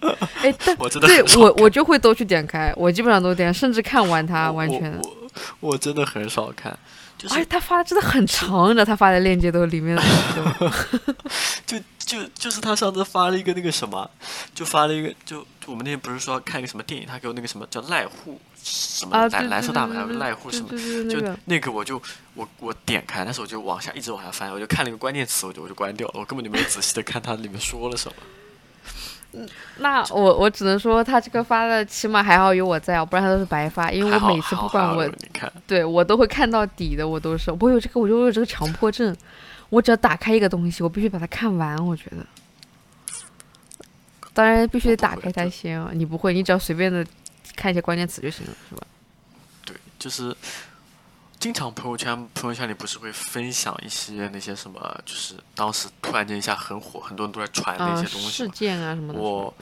[0.42, 4.98] 哎，但对我我就会都去点开，我基本上都点，甚至看完它完全。
[5.02, 5.16] 我
[5.60, 6.76] 我真的很少看，
[7.24, 9.96] 而且，他发的真的很长的，他发的链接都里面。
[11.66, 14.10] 就就就是他上次发了一个那个什么，
[14.54, 20.68] 就发了一个，就我们那天不是说看一个什么电影，他给我那个什么叫濑户什么蓝蓝色大门，还有个濑户什么，
[21.08, 22.02] 就那个我就
[22.34, 28.14] 我我点开，但是我就往下一直往下翻，我就看了一个关键词，我就我就关掉了，我根本就没有仔细的看它里面说了什么。
[29.78, 33.90] 那我我只能说，他这个发的起码还好有我在，不然他都是白发。
[33.90, 35.08] 因为我每次不管我，
[35.66, 39.16] 对我都会看到底的，我都是我有这个，我就有这个强迫症，
[39.68, 41.76] 我只要打开一个东西，我必须把它看完。
[41.86, 42.16] 我觉得，
[44.34, 45.90] 当然必须得打开它先啊。
[45.92, 47.06] 你不会，你只要随便的
[47.54, 48.82] 看一些关键词就行了，是吧？
[49.64, 50.36] 对，就是。
[51.40, 58.28] 经常朋友圈朋友圈里不是会分享一些那些什么，就是当时突然间一下很火，很多人都在传那些东西。
[58.28, 59.18] 事件啊什么的。
[59.18, 59.52] 我，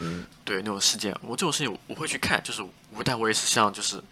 [0.45, 2.65] 对那种事件，我这种事情我会去看，就是
[3.05, 4.03] 但我也是像就是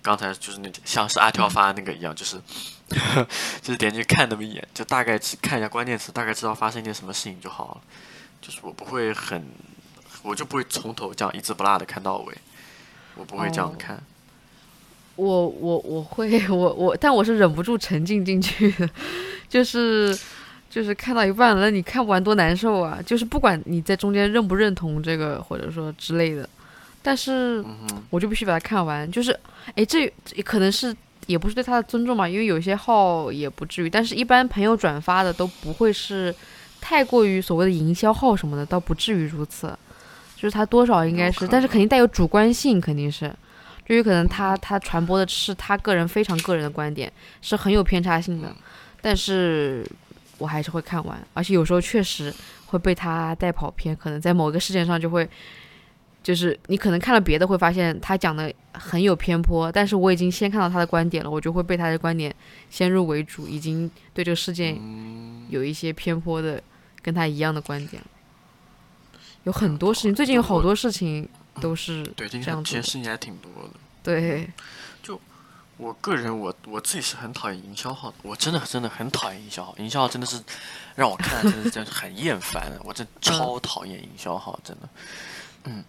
[0.00, 2.40] 刚才就是那像是阿跳发那个一样，就是
[3.60, 7.80] 就是点进去看那么一眼，就大概看一下关键词，大概知道发生一件什么事情就好了。
[8.40, 9.44] 就是我不会很，
[10.22, 12.38] 我就不会从头这样一字不落的看到尾，
[13.16, 14.00] 我不会这样看。
[15.18, 18.88] 我我我会我我，但我是忍不住沉浸进去的，
[19.48, 20.16] 就是
[20.70, 23.00] 就是看到一半了，你看不完多难受啊！
[23.04, 26.48] 就是不管你在中间认不认同这个或者说之类的，
[27.02, 27.64] 但是
[28.10, 29.10] 我就必须把它看完。
[29.10, 29.36] 就是
[29.74, 30.08] 哎，这
[30.44, 30.94] 可能是
[31.26, 36.32] 也不是对他的尊重嘛，因为有些号也不至于，但是一般朋友转发的都不会是
[36.80, 39.76] 太过于所谓的营销号什么的，倒不至于如此。
[40.36, 43.34] 就是他多少应该是，但是肯定带有主观性，肯定是。
[43.88, 47.10] 就有可能他他传播的是他个人非常个人的观点，
[47.40, 48.54] 是很有偏差性的，
[49.00, 49.82] 但是
[50.36, 52.32] 我还是会看完，而且有时候确实
[52.66, 55.26] 会被他带跑偏，可能在某一个事件上就会，
[56.22, 62.34] 就是你可能看了别的会发现他讲的很有偏颇，但是我已经先看到他的观点了，我就会被他的观点
[62.68, 64.78] 先入为主，已经对这个事件
[65.48, 66.62] 有一些偏颇的
[67.00, 68.02] 跟他一样的观点，
[69.44, 71.26] 有很多事情，最近有好多事情。
[71.60, 73.70] 都是对，这样其实事情还挺多的。
[74.02, 74.48] 对，
[75.02, 75.20] 就
[75.76, 78.16] 我个人，我我自己是很讨厌营销号的。
[78.22, 80.42] 我真的真的很讨厌营销号，营销号真的是
[80.94, 82.72] 让我看真的真的很厌烦。
[82.84, 84.88] 我真超讨厌营销号，真的。
[85.64, 85.84] 嗯，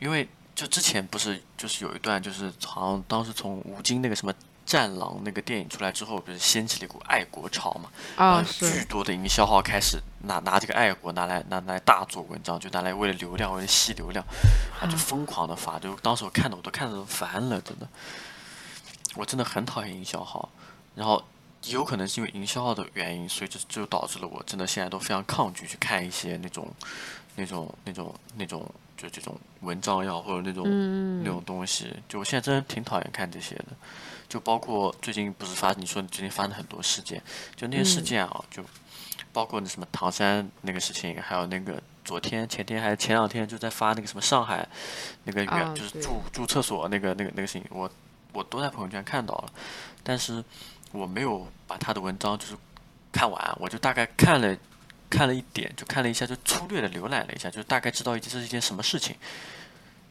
[0.00, 4.32] 因为就之前不是就是有一段，就是好像当时从吴京那个什么。
[4.68, 7.90] 战狼那个电影出来之后，不是掀起了一股爱国潮嘛？
[8.16, 14.22] 啊，巨多的营销号开始拿拿这个爱国拿来拿来大做文章，就拿来为了流量，为了吸流量，
[14.78, 15.78] 啊，就疯狂的发。
[15.78, 17.88] 就当时我看的我都看的都烦了，真的。
[19.14, 20.48] 我真的很讨厌营销号，
[20.94, 21.24] 然后
[21.64, 26.68] 有可能是因为营销号的原因，所以就就导致了我真的现在都非常抗拒去看一些那种
[27.36, 31.90] 那种那种那种就这种文章呀或者那种那种东西。
[32.06, 33.64] 就我现在真的挺讨厌看这些的。
[34.28, 37.22] 就包括最近不是发，你说你最近发生很多事件，
[37.56, 38.62] 就那些事件啊，就
[39.32, 44.68] 包括那什么唐山那个事情，还有那个昨天、前天还是前两天就在发那个什么上海
[45.24, 47.90] 那个远就是住住厕所那个那个那个事情，我
[48.32, 49.52] 我都在朋友圈看到了，
[50.02, 50.44] 但是
[50.92, 52.54] 我没有把他的文章就是
[53.10, 54.54] 看完，我就大概看了
[55.08, 59.16] 看了一点，就看了一下，就粗略的浏览了一下，就大概知道一件这是一件什么事情，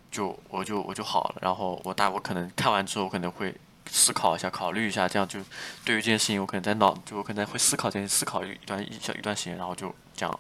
[0.10, 3.54] 就我就我就好了，然后我大我可能看完之后我可能会。
[3.90, 5.40] 思考一下，考虑一下，这样就
[5.84, 10.40] 对于这件事情，我可能在脑，就我可能会思考这件，思考一段一小一段时间，然后就这样，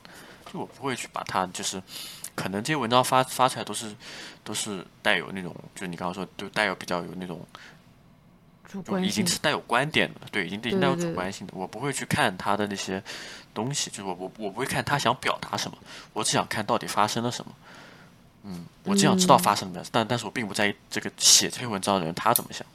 [0.52, 1.82] 就我不会去把它，就是
[2.36, 3.96] 可能这些文章发发出来都是
[4.44, 7.46] 都是带有那种，就是你刚刚说，就带有比较有那种，
[8.86, 13.02] 就已经是带有观点的，对，已经已经带有主观性的，我不会去看他的那些
[13.54, 15.78] 东西，就是我我我不会看他想表达什么，
[16.14, 17.52] 我只想看到底发生了什么，
[18.44, 22.66] 嗯，我只想知道发生了什么，但但是我并不在意这个写这篇文章的人他怎么想。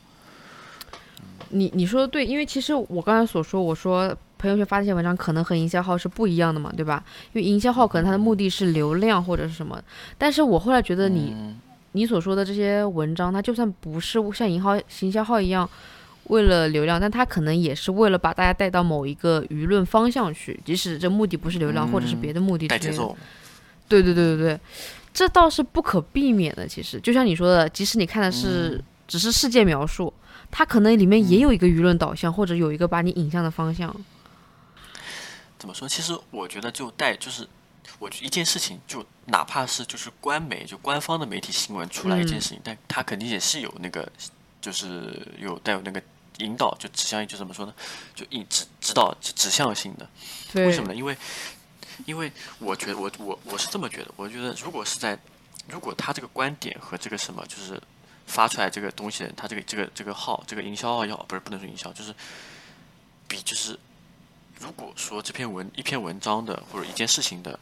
[1.53, 7.05] 你你说的对，因为其实我刚才所说，我说朋友圈发这些文章可能和营销号是不一样的嘛，对吧？
[7.33, 9.81] 因为营销号可能它的目的是流量或者是什么，
[10.19, 11.33] 但是我后来觉得你
[11.93, 15.69] 你所说的这些文章，它就算不是像营销营销号一样
[16.29, 22.67] 为了流量，但它可能也是为了把大家带到某一个舆论方向去，即使这目的不是流量或者是别的目的。
[22.67, 23.17] 带节奏。
[23.89, 24.61] 对对对对对，
[25.13, 26.67] 这倒是不可避免的。
[26.67, 30.13] 其实就像你说的，即使你看的是只是事件描述。
[30.55, 33.91] 它可能里面也有一个舆论导向，或者有一个把你引向的方向。
[35.59, 35.89] 怎么说？
[35.89, 37.49] 其实我觉得就带就是，
[37.99, 44.07] 我一件事情就哪怕是就是官媒就官方的媒体新闻出来一件事情，但它肯定也是有那个
[44.61, 46.03] 就是有带有那个
[46.39, 47.73] 引导，就指向就怎么说呢？
[48.15, 50.07] 就引指指导指向性的。
[50.53, 50.95] 为什么呢？
[50.95, 51.17] 因为
[52.05, 55.19] 因为我觉得我我我是这么觉得，我觉得如果是在
[55.67, 57.83] 如果他这个观点和这个什么就是。
[58.27, 62.15] 发出来这个东西，他这个这个这个号，这个营销号也好，不是不能说营销，就是
[63.29, 63.79] 比就是，
[64.59, 67.59] 如果说这篇文一篇文章的或者一件事情的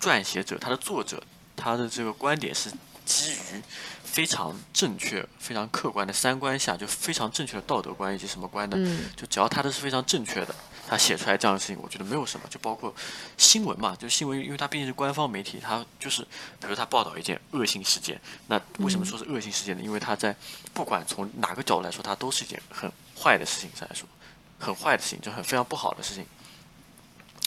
[0.00, 1.22] 撰写者，他的作者，
[1.56, 2.70] 他的这个观点是
[3.04, 3.62] 基于
[4.04, 8.76] 非常正确、非常客观的三观下，就非常正确的道德观以及什么观的，
[9.16, 10.54] 就只要他的是非常正确的。
[10.92, 12.46] 他写出来这样的事情，我觉得没有什么。
[12.50, 12.94] 就包括
[13.38, 16.20] 新闻嘛，就新闻，因为它毕竟是官方媒体，它就是，
[16.60, 19.82] 比如他报道一件恶性事件，那为什么说是恶性事件呢？
[19.82, 20.36] 因为他在
[20.74, 24.06] 不管从哪个角度来说，它都是一件很坏的事情来说，
[24.58, 26.26] 很坏的事情，就很非常不好的事情。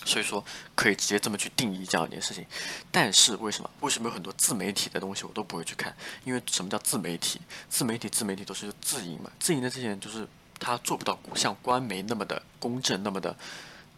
[0.06, 0.44] 所以说
[0.74, 2.44] 可以直接这么去定义这样一件事情。
[2.92, 3.70] 但是为什么？
[3.82, 5.96] 为什么有很多自媒体的东西我都不会去看？
[6.24, 7.40] 因为什么叫自媒体？
[7.70, 9.30] 自媒体，自媒体都是自营嘛。
[9.40, 10.28] 自营的这些人就是。
[10.60, 13.36] 他做不到像官媒那么的公正，那么的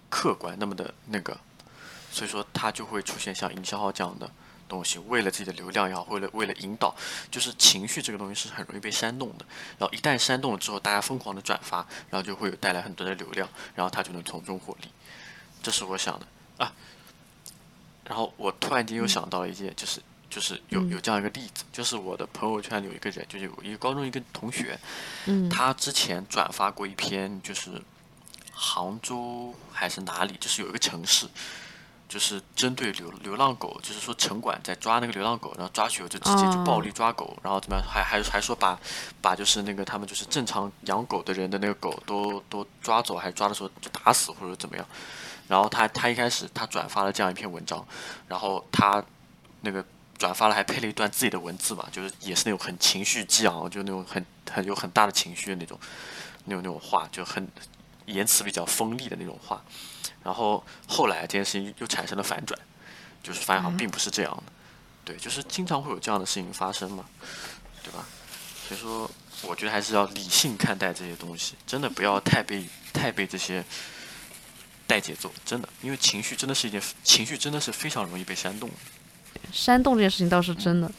[0.10, 1.38] 客观，那么的那个，
[2.12, 4.30] 所以说他就会出现像营销号这样的
[4.68, 6.96] 东西，为了自己的流量也好，为了为了引导，
[7.30, 9.46] 就是情绪这个东西是很容易被煽动的。
[9.78, 11.78] 然后一旦煽动了之后，大家疯狂的转发，
[12.10, 14.90] 然后就会有带来很多的流量，然后他就能从中获利。
[15.62, 16.26] 这是我想的
[16.58, 16.74] 啊。
[18.06, 20.02] 然后我突然间又想到了一件，就是。
[20.30, 24.78] 就是有有这样一个例子，就是我的朋友圈里有一个人，就有一个高中一个同学，
[25.26, 27.82] 嗯，他之前转发过一篇，就是
[28.54, 31.28] 杭州还是哪里，就是有一个城市，
[32.10, 38.78] 就是针对流流浪狗，就是说城管在抓那个流浪狗，然后抓去后就直接就暴力抓狗，然后怎么样，还还还说把
[39.22, 44.86] 把就是那个他们就是正常养狗的人的那个狗都都抓走，还抓的时候就打死或者怎么样，
[45.48, 47.86] 然后他他一开始他转发了这样一篇文章，
[48.28, 49.02] 然后他
[49.62, 49.84] 那个。
[50.18, 55.80] 转发了，还配了一段自己的文字嘛，就是也是那种很情绪激昂，就那种很很有很大的情绪的那种，
[56.46, 57.48] 那种那种话，就很
[58.06, 59.64] 言辞比较锋利的那种话。
[60.24, 62.60] 然后后来这件事情又产生了反转，
[63.24, 64.52] 就是发现好像并不是这样的，
[65.06, 67.06] 对，就是经常会有这样的事情发生嘛，
[67.84, 68.06] 对吧？
[68.68, 69.10] 所以说，
[69.44, 73.64] 我觉得还是要理性看待这些东西，真的不要太被太被这些
[74.86, 78.70] 带节奏，真的，因为情绪真的是一件情绪真的是非常容易被煽动。
[79.52, 80.92] 煽动这件事情倒是真的，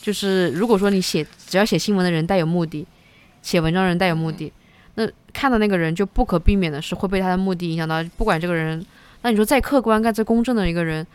[0.00, 2.86] 就是如果说你写只要写新闻的人带有目的，
[3.42, 4.52] 写文章人带有目的，
[4.94, 8.02] 那看到那个人就不可避免的是会被他的目的影响到。
[8.16, 8.84] 不管这个人，
[9.22, 11.06] 那你说再客观、再公正的一个人，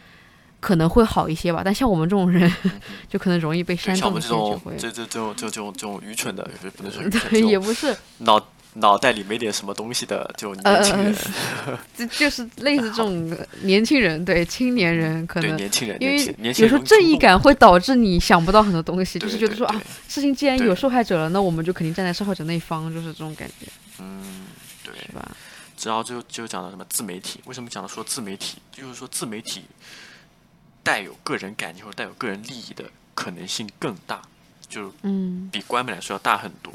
[0.60, 1.62] 可能会好一些吧。
[1.64, 2.52] 但像我们这种人，
[3.10, 4.00] 就可能容易被煽动。
[4.00, 8.40] 像我们这种这这这种这种这种愚蠢的，不能说对，也不是脑。
[8.76, 11.16] 脑袋里没点什么东西的就年轻人，
[11.96, 15.50] 就就是类似这种年轻人，对青年人可能。
[15.52, 23.68] 对年轻人，因为有时候正义感会导致你想不到很多东西，就是觉得说啊，事情既然有受害者了，那我们就肯定站在受害者那一方，就是这种感觉。
[24.00, 24.46] 嗯，
[24.84, 25.36] 对，是吧？
[25.84, 29.64] 然后就就讲到什么自媒体，为什么讲到说自媒体，就是说自媒体
[30.82, 34.22] 带有个人感情或者带有个人利益的可能性更大，
[34.68, 36.74] 就嗯，比官媒来说要大很多。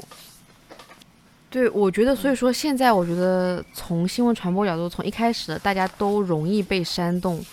[1.49, 7.43] 对，我觉得，所以说现在我觉得从新闻传播角度，从一开始大家都容易被煽动，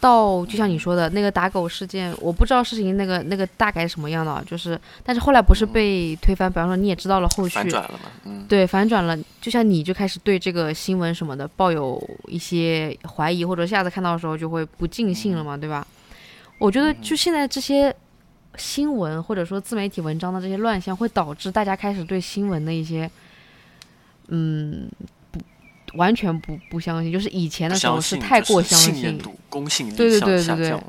[0.00, 15.86] 到就像你说的那个打狗事件，我不知道事情那个那个大概什么样的，就是，但是后来不是被推翻，比方说你也知道了后续，反转了嘛，嗯，对，反转了，就像你就开始对这个新闻什么的抱有一些怀疑，或者下次看到的时候就会不尽兴了嘛，对吧？
[16.58, 17.94] 我觉得就现在这些
[18.56, 23.10] 新闻或者说自媒体文章的这些乱象，会导致大家开始对新闻的一些。
[24.28, 24.90] 嗯，
[25.30, 25.38] 不，
[25.98, 30.80] 完全不不相信，就是以前的时候是太过相信，公信力对对对对对，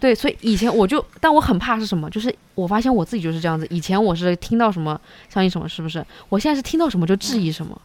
[0.00, 6.04] 对，所以以前我就，但我很怕是什么，就是我发现我自己就是这样子，以前我是听到什么相信什么，是不是？
[6.28, 7.80] 我现在是听到什么就质疑什么。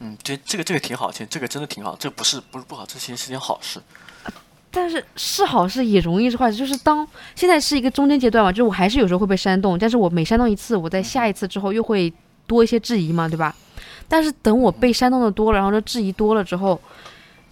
[0.00, 3.80] 嗯，这这个这个挺好，其实这个真的挺好，这不是不是不好，这其实是件好事。
[4.70, 12.12] 但是是好事也容易是坏事，就是当现在是一个中间阶段嘛，就是我还是有时候会被煽动，但是我每煽动一次，我在下一次之后又会。
[12.46, 13.54] 多一些质疑嘛，对吧？
[14.08, 16.78] 但是等我被煽动的多了，然后这质疑多了之后，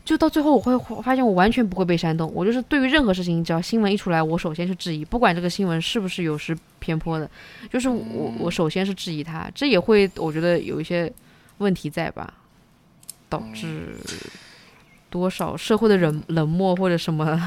[0.05, 2.31] 就到最后我会发现我完全不会被煽动。
[2.35, 7.29] 我就是对于任何事情，只要新闻一出来，我首先是质疑，不管这个新闻是不是有失偏颇的，
[7.73, 9.51] 就是我我首先是质疑它。
[9.55, 11.11] 这也会我觉得有一些
[11.59, 12.35] 问题在吧，
[13.31, 13.97] 导致
[15.09, 17.41] 多少社会的冷冷漠或者什么，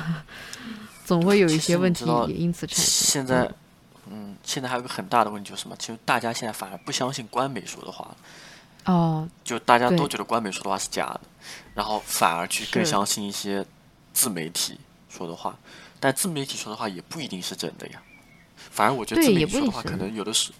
[1.05, 2.85] 总会有一些问题也因此产生。
[2.85, 3.49] 现在。
[4.45, 5.75] 嗯，现在还有个很大的问题就是什么？
[5.77, 8.15] 其实大家现在反而不相信官媒说的话
[8.85, 11.21] 哦，就大家都觉得官媒说的话是假的，
[11.73, 13.65] 然后反而去更相信一些
[14.13, 14.79] 自媒体
[15.09, 15.57] 说的话。
[15.99, 18.01] 但自媒体说的话也不一定是真的呀。
[18.69, 20.51] 反而我觉得自媒体说的话可能有的是，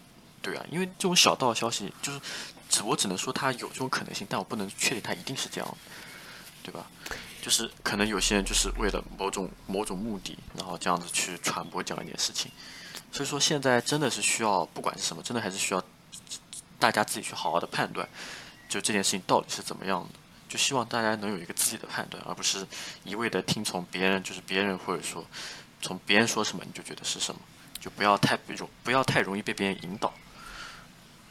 [0.41, 2.19] 对啊，因为这种小道消息就是，
[2.67, 5.77] 只我只能说它有这种可能性，但我不能确定它一定是这样，
[6.63, 6.87] 对吧？
[7.43, 12.49] 就是可能有些人就是为了某种某种目的，然后这样子去传播这样一件事情。
[13.15, 15.81] 所以说，现在真的是需要，不管是什么，真的还是需要
[16.77, 18.05] 大家自己去好好的判断，
[18.67, 20.19] 就这件事情到底是怎么样的。
[20.49, 22.67] 就希望大家能有一个自己的判断，而不是
[23.05, 25.25] 一味的听从别人，就是别人或者说
[25.81, 27.39] 从别人说什么你就觉得是什么，
[27.79, 30.13] 就不要太容不要太容易被别人引导。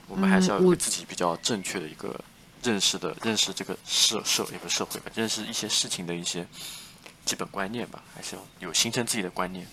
[0.07, 2.19] 我们还是要有自己比较正确的一个
[2.63, 6.47] 认识的认识这个社社一个社会吧，认识一些事情的一些
[7.27, 9.67] 基本观念吧，还是要有形成自己的观念。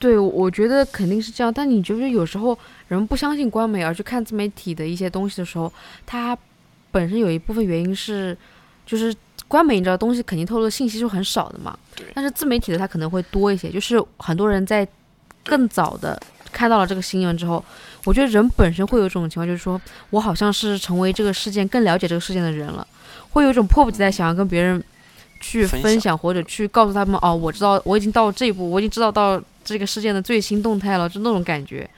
[0.00, 1.52] 对，我觉得肯定是这样。
[1.52, 5.70] 但你觉不觉得有时候人不相信官媒而去看自媒体的一些东西的时候，
[6.06, 6.36] 它
[6.90, 8.34] 本身有一部分原因是，
[8.86, 9.14] 就是
[9.46, 11.78] 官媒你知道东西肯定透露的信息是很少的嘛。
[11.94, 12.06] 对。
[12.14, 14.88] 但是自媒体的它可能会多一些，就是很多人在
[15.44, 16.18] 更早的
[16.50, 17.62] 看到了这个新闻之后，
[18.06, 19.78] 我觉得人本身会有一种情况，就是说
[20.08, 22.86] 我好像是成为这个事件更了解这个事件的人了，
[23.32, 24.82] 会有一种迫不及待想要跟别人
[25.40, 29.38] 去分享或者去告诉他们哦，我知道我已经到这一步，我已经知道到。
[29.64, 31.88] 这个事件的最新动态了，就那种感觉，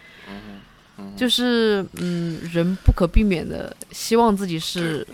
[1.16, 5.06] 就是嗯，人不可避免的希望自己是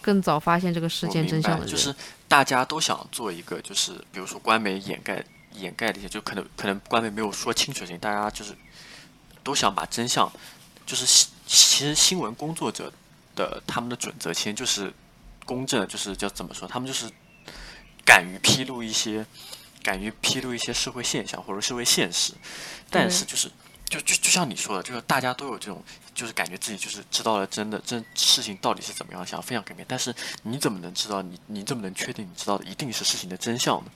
[0.00, 1.66] 更早发现这个事件真相的人。
[1.66, 1.94] 就是
[2.28, 5.24] 大家都想做一个，就是比如说官媒掩盖
[5.54, 8.52] 掩盖的一些，就可能可能官媒没有说清楚的事情，大家就是
[9.42, 10.30] 都想把真相，
[10.86, 12.92] 就是其实新闻工作者
[13.34, 14.92] 的他们的准则其实就是
[15.44, 17.10] 公正，就是叫怎么说，他们就是
[18.04, 19.26] 敢于披露一些。
[19.84, 22.32] 敢于披露一些社会现象或者社会现实，
[22.90, 23.48] 但是就是
[23.88, 29.86] 就就就像你说的，就是大家都有这种，就是感觉自己就是知道了真的真事情到底是怎么样，想要分享给别人。
[29.86, 30.12] 但是
[30.42, 33.90] 你怎么能知道你你怎么能确定你知道的一定是事情的真相呢？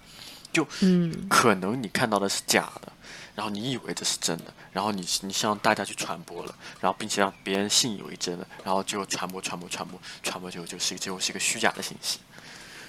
[0.53, 2.93] 就嗯，可能你看到的是假的，
[3.35, 12.19] 然后你以为这是真的，然后你你向大家去传播了，然后并且让别人信以为真了，然后就传播传播传播传播，就就是最后是一个虚假的信息。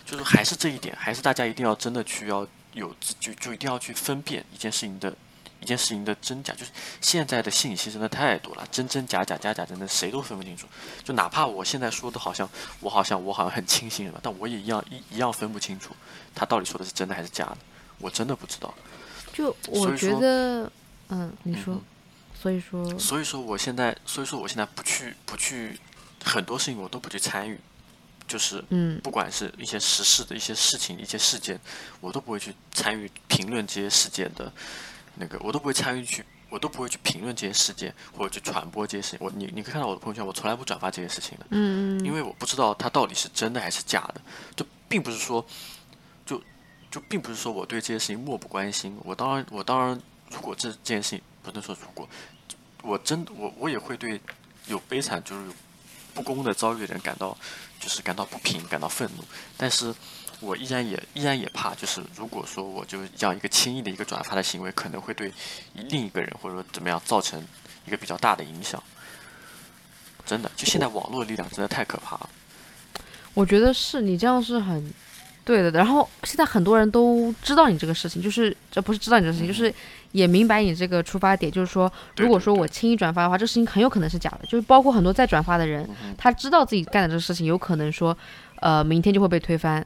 [0.05, 2.45] 就是还是这一点，还是大家一定要真的去要。
[2.74, 5.13] 有就就一定要去分辨一件事情的，
[5.59, 6.53] 一件事情的真假。
[6.53, 10.67] 就是现在的信息真的太多了，真真假假，假假真真，谁都分不清楚。
[11.03, 12.47] 就哪怕我现在说的好像
[12.80, 15.95] 我好像我好像很清醒了，但我也一样一一样分不清楚
[16.36, 17.57] 他到底说的是真的还是假的。
[17.99, 18.74] 我真的不知道。
[19.34, 20.72] 就我觉得，
[21.09, 21.82] 嗯，你说，
[22.41, 25.80] 所以说，所以说我现在，所以说我现在不去不去
[26.24, 27.59] 很多事情我都不去参与。
[28.30, 31.59] 就是，嗯，不管是一些时事的一些事情、一些事件，
[31.99, 34.53] 我都不会去参与评论这些事件的，
[35.15, 39.19] 那个我都不会参与去，我都不会去评论这些事件或者去传播这些事情。
[39.19, 44.21] 我你你可以看到我的朋友圈，我从来不转发这些事情的，嗯嗯，因为我不知道它到底是真的还是假的。
[44.55, 45.43] 就并不是说，
[46.23, 46.39] 就
[46.91, 48.95] 就并不是说我对这些事情漠不关心。
[49.03, 49.99] 我当然我当然，
[50.30, 52.07] 如果这这件事情不能说如果，
[52.84, 54.21] 我真我我也会对
[54.67, 55.51] 有悲惨就是
[56.13, 57.36] 不公的遭遇的人感到。
[57.80, 59.23] 就是感到不平，感到愤怒，
[59.57, 59.93] 但是
[60.41, 65.32] 我依然也依然也怕，就是如果说我就这样一个轻易的一个转发的行为，可能会对
[65.73, 67.41] 另一个人或者说怎么样造成
[67.88, 68.82] 一个比较大的影响。
[70.25, 72.30] 真的，就现在网络力量真的太可怕了。
[73.34, 74.93] 我觉得是你这样是很
[75.43, 79.73] 对的，然后现在很多人都知道你这个事情，就是这不是知道你这个事情，就是。
[80.12, 84.39] 也明白你这个出发点，就是说，如果说我轻易转发的话，这事情很有可能是假的。
[84.47, 85.88] 就是包括很多在转发的人，
[86.18, 88.18] 他知道自己干的这个事情有可能说，
[88.62, 89.86] 呃，明天就会被推翻，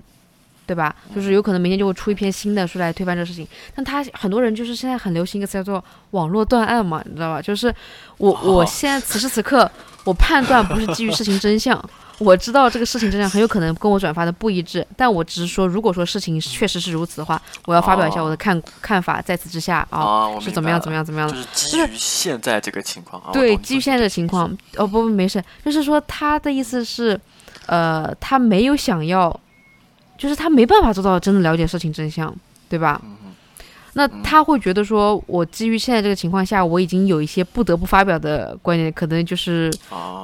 [0.65, 0.95] 对吧？
[1.13, 3.47] 就是有可能明天就会出一篇新的书来推翻这个事情。
[3.75, 7.41] 但他很多人就是现在很流行一个词叫做网络断案嘛，你知道吧？
[7.41, 7.73] 就是
[8.17, 9.69] 我我现在此时此刻，
[10.05, 11.77] 我判断不是基于事情真相。
[12.19, 19.21] 我知道这个事情真相很有可能跟我转发的不一致，但我只是说，如果说事情确实是如此的话，我要发表一下我的看看法。
[19.21, 21.35] 在此之下啊，是怎么样怎么样怎么样的？
[21.35, 23.21] 就是基于现在这个情况。
[23.31, 24.45] 对，基于现在这个情况。
[24.77, 27.19] 哦不不，没事，就是说他的意思是，
[27.65, 29.39] 呃，他没有想要，
[30.17, 32.33] 就是他没办法做到真的了解事情真相，
[32.69, 33.01] 对吧？
[33.95, 39.71] 那他会觉得说，我基于现在这个情况下，我已经有一些不得不发表的观点，可能就是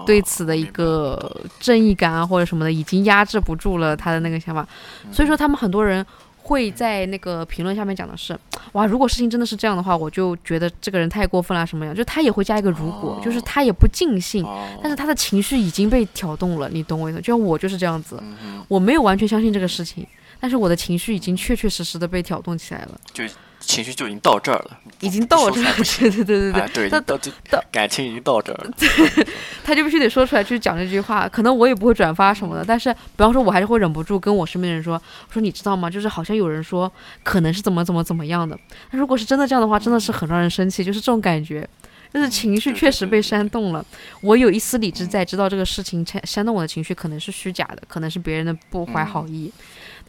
[0.05, 4.67] 对此的一个正义感啊，或者什么的，已经压制不住了他的那个想法。
[5.11, 6.03] 所以说，他们很多人
[6.41, 8.35] 会在那个评论下面讲的是，
[8.71, 11.93] 哇，如果事情真的是这样的话，我就觉得这个人太过分了，什么样？
[11.93, 14.43] 就他也会加一个如果，就是他也不尽兴，
[14.81, 17.19] 但是他的情绪已经被挑动了，你懂我意思？
[17.19, 18.19] 就像我就是这样子，
[18.67, 20.07] 我没有完全相信这个事情，
[20.39, 22.99] 但是我的情绪已经确确实实的被挑动起来了。
[23.13, 23.23] 就。
[23.69, 27.15] 情绪就已经到这儿了，已经到这儿， 对对对对对，到到
[27.51, 28.71] 到感情已经到这儿了，
[29.63, 31.29] 他就必须得说出来去讲这句话。
[31.29, 34.95] 可能我也不会转发什么的，但是比方说，我还是会忍不住跟我身边的人说
[35.29, 35.87] ：“我说你知道吗？
[35.87, 36.91] 就是好像有人说
[37.21, 38.57] 可能是怎么怎么怎么样的。
[38.89, 41.69] 那如果是真的这样的话，真的是很让人生气，就是这种感觉，
[42.11, 43.85] 就是情绪确实被煽动了。
[44.21, 49.53] 我有一丝理智在，知道这个事情煽煽动我的情绪可能是虚假的，可能是别人的不怀好意。”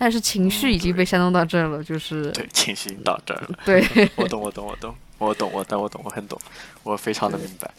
[0.02, 3.58] 但是情绪已经被煽动到这儿了，就是对情绪到这儿了。
[3.66, 3.84] 对，
[4.16, 6.40] 我懂，我懂，我懂，我懂，我懂，我懂，我很懂，
[6.82, 7.70] 我非常的明白。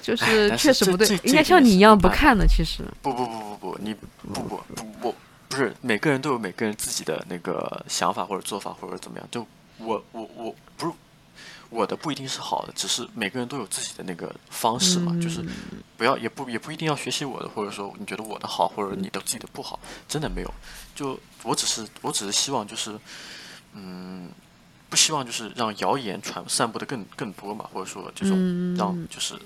[0.00, 2.46] 就是确实不对，应该像你一样不看的。
[2.46, 4.42] 其实不不不不不，你不不
[4.74, 5.14] 不不
[5.50, 9.28] 不是每个人都有每个人自己的那个想法或者做法或者怎么样。
[9.30, 10.92] 就我我我不是
[11.70, 15.40] 我的不一定是好的，只是每个人都有自己的那个方式嘛，就是
[15.96, 19.78] 不要也不也不一定要学习我的，或者说你觉得我的好，或者你的自己的不好，
[20.08, 20.54] 真的没有。
[20.96, 22.98] 就我只是我只是希望就是，
[23.72, 24.30] 嗯，
[24.88, 29.38] 不希望就是让谣言传散布的更更多嘛，或者说这种让就是，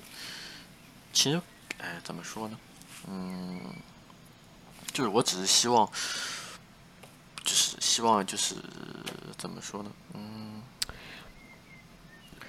[1.13, 1.39] 其实
[1.77, 2.57] 哎怎么说呢？
[3.07, 3.61] 嗯，
[4.91, 5.87] 就是我只是希望，
[7.43, 8.55] 就是希望就是
[9.37, 9.91] 怎么说呢？
[10.15, 10.54] 嗯。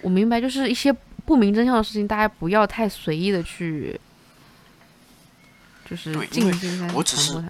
[0.03, 0.95] 我明白，就是一些
[1.25, 3.99] 不明真相的事情，大家不要太随意的去，
[5.89, 7.43] 就是进行我只是，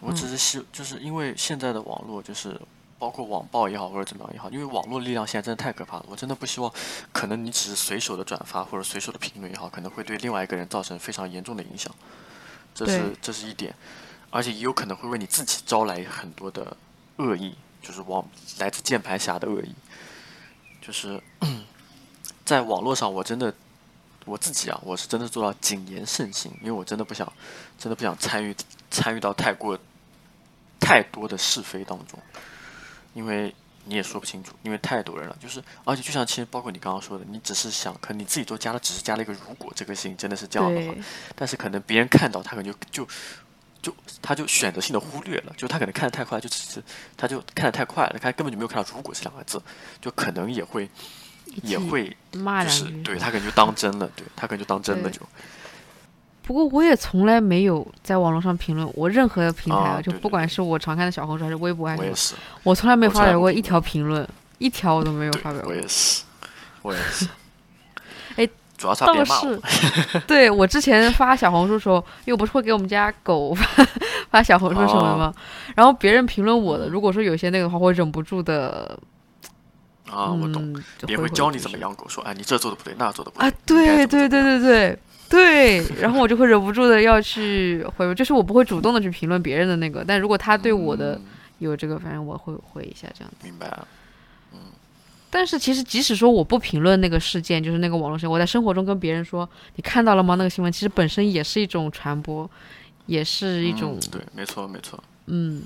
[0.00, 2.60] 我只是希，就是因为现在的网络，就是
[2.98, 6.06] 包括网暴也好，或者怎么样也好，因为网络力量现在真的太可怕了。
[6.08, 6.72] 我真的不希望，
[7.12, 11.92] 可能你只是随手的转发或者随手的评论也好，可能会对另外一个人造成非常严重的影响。
[12.74, 13.74] 这是这是一点，
[14.30, 16.76] 而且也有可能会为你自己招来很多的
[17.16, 18.24] 恶意，就是网
[18.58, 19.74] 来自键盘侠的恶意，
[20.80, 21.20] 就是。
[22.46, 23.52] 在网络上，我真的
[24.24, 27.30] 我自己啊，我是真的做到谨言慎行，因为我真的不想，
[27.76, 28.54] 真的不想参与
[28.88, 29.76] 参与到太过
[30.80, 32.16] 太多的是非当中，
[33.14, 33.52] 因为
[33.84, 40.94] 你也说不清楚，因为太多人了，就是而且就像其实包括你刚刚说的，你只是想可能你自己都加了，只是加了一个如果这个事情真的是这样的话，
[41.34, 43.08] 但是可能别人看到他可能就就
[43.82, 46.80] 就他就选择性的忽略了，就他可能看的太快，就只是
[47.16, 49.60] 他就看的太快了，他根本就没有看到如果这两个字，
[50.00, 50.88] 就可能也会。
[51.62, 55.20] 也会就是对他可能就当真了，对他可能就当真了就。
[56.42, 64.24] 不过我也从来没有在网络上评论我任何的平台啊，就不管是我常看的小红书还是微博还是什么，我从来没有发表过一条评论，
[64.58, 65.70] 一条我都没有发表过。
[65.70, 66.22] 我也是，
[66.82, 67.26] 我也是。
[68.36, 68.48] 哎，
[68.78, 69.60] 主要是倒是，
[70.28, 71.96] 对我之前发小红书的时候，
[72.26, 73.86] 因为我不是会给我们家狗发
[74.30, 75.34] 发小红书什么的吗？
[75.74, 78.96] 然后别人评论我的，如果说有些那个的话，会忍不住的。
[80.10, 80.72] 啊，我懂，
[81.06, 91.20] 别人会教你怎么养狗，说哎，你这做的不对，那做的不对啊，对对对对对对，然后我就会忍不住的要去回，就是我不会主动的去评论别人的那个，但如果他对我的
[91.58, 93.36] 有这个，反正我会回一下这样子。
[93.44, 93.88] 明白了，
[94.52, 94.58] 嗯。
[95.28, 100.36] 但是其实即使说我不评论那个事件，就是那个网络事件，我在生活中跟别人说你看到了吗？
[100.36, 102.48] 那个新闻其实本身也是一种传播，
[103.06, 105.62] 也是一种对，没错没错，嗯。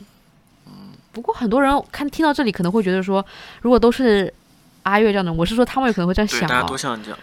[1.13, 3.25] 不过很多人看听到这里可能会觉得说，
[3.63, 4.33] 如果都是
[4.85, 6.49] 阿月这样的，我是说他们有可能会这样想啊。
[6.49, 7.19] 大家都像这样，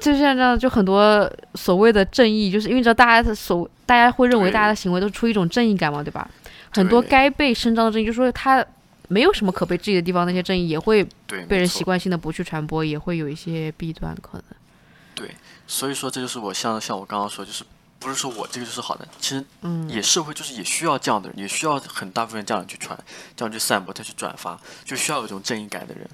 [0.00, 6.28] 就像这样，就很多所谓的正义，就是因为知道大家的所，大家会认为大家的行为都是出于一种正义感嘛，对吧？
[6.70, 8.64] 很多该被伸张的正义，就是说他
[9.08, 11.06] 没有什么可被质疑的地方，那些正义也会
[11.48, 14.44] 被人习惯性的不去传播，也会有一些弊端可能。
[15.14, 15.34] 对，
[15.66, 17.64] 所以说这就是我像像我刚刚说，就是。
[18.00, 19.44] 不是说我这个就是好的，其实
[19.86, 22.98] 也社会就是也需要这样的人，也需要很大部分这样去传，
[23.36, 26.08] 这样去散播，再去转发，就需要有一种正义感的人。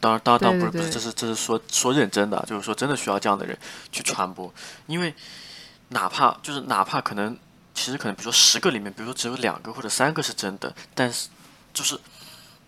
[0.00, 3.58] 当然，当然，当然不是不是，这是这是说说认真的，就是说真的需要这样的人
[3.90, 4.52] 去传播，
[4.86, 5.14] 因为
[5.88, 7.34] 哪怕就是哪怕可能，
[7.74, 11.28] 其实可能比如说十个里面，比如说只有两个或者三个是真的，但是
[11.72, 11.98] 就是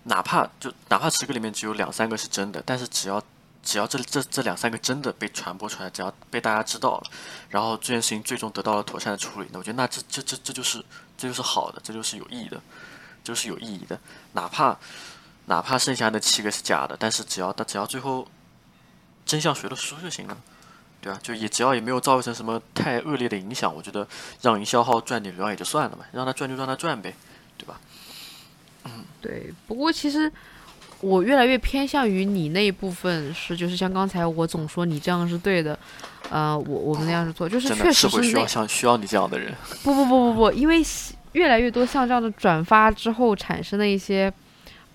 [0.04, 3.22] 哪怕就哪怕十个里面只有两三个是真的，但是只要。
[3.62, 7.10] 只要这这这两三个真的被传播出来，只要被大家知道了，
[7.48, 10.84] 然后这件事情最终得到了妥善的处理，那我觉得那这这这这就是
[11.16, 12.60] 这就是好的，这就是有意义的，
[13.22, 13.98] 就是有意义的。
[14.32, 14.76] 哪怕
[15.46, 18.26] 哪怕剩下的七个是假的，但是只要他只要最后
[19.24, 20.36] 真相谁都说就行了，
[21.00, 21.20] 对吧？
[21.22, 24.06] 就也只要也没有造成什么太恶劣的影响，我觉得
[24.40, 27.14] 让营销号赚点流量也就算了嘛，让他赚就让他赚呗，
[27.56, 27.80] 对吧？
[28.84, 29.54] 嗯，对。
[29.68, 30.32] 不过其实。
[31.02, 35.76] 我越来越偏向于你那一部分是，就是像刚才我总说你这样是对的，
[36.30, 39.52] 呃，我我们那样是错，就是确实是需要像需要你这样的人。
[39.82, 40.80] 不不不不不，因为
[41.32, 44.32] 越来越多像这样的转发之后产生的一些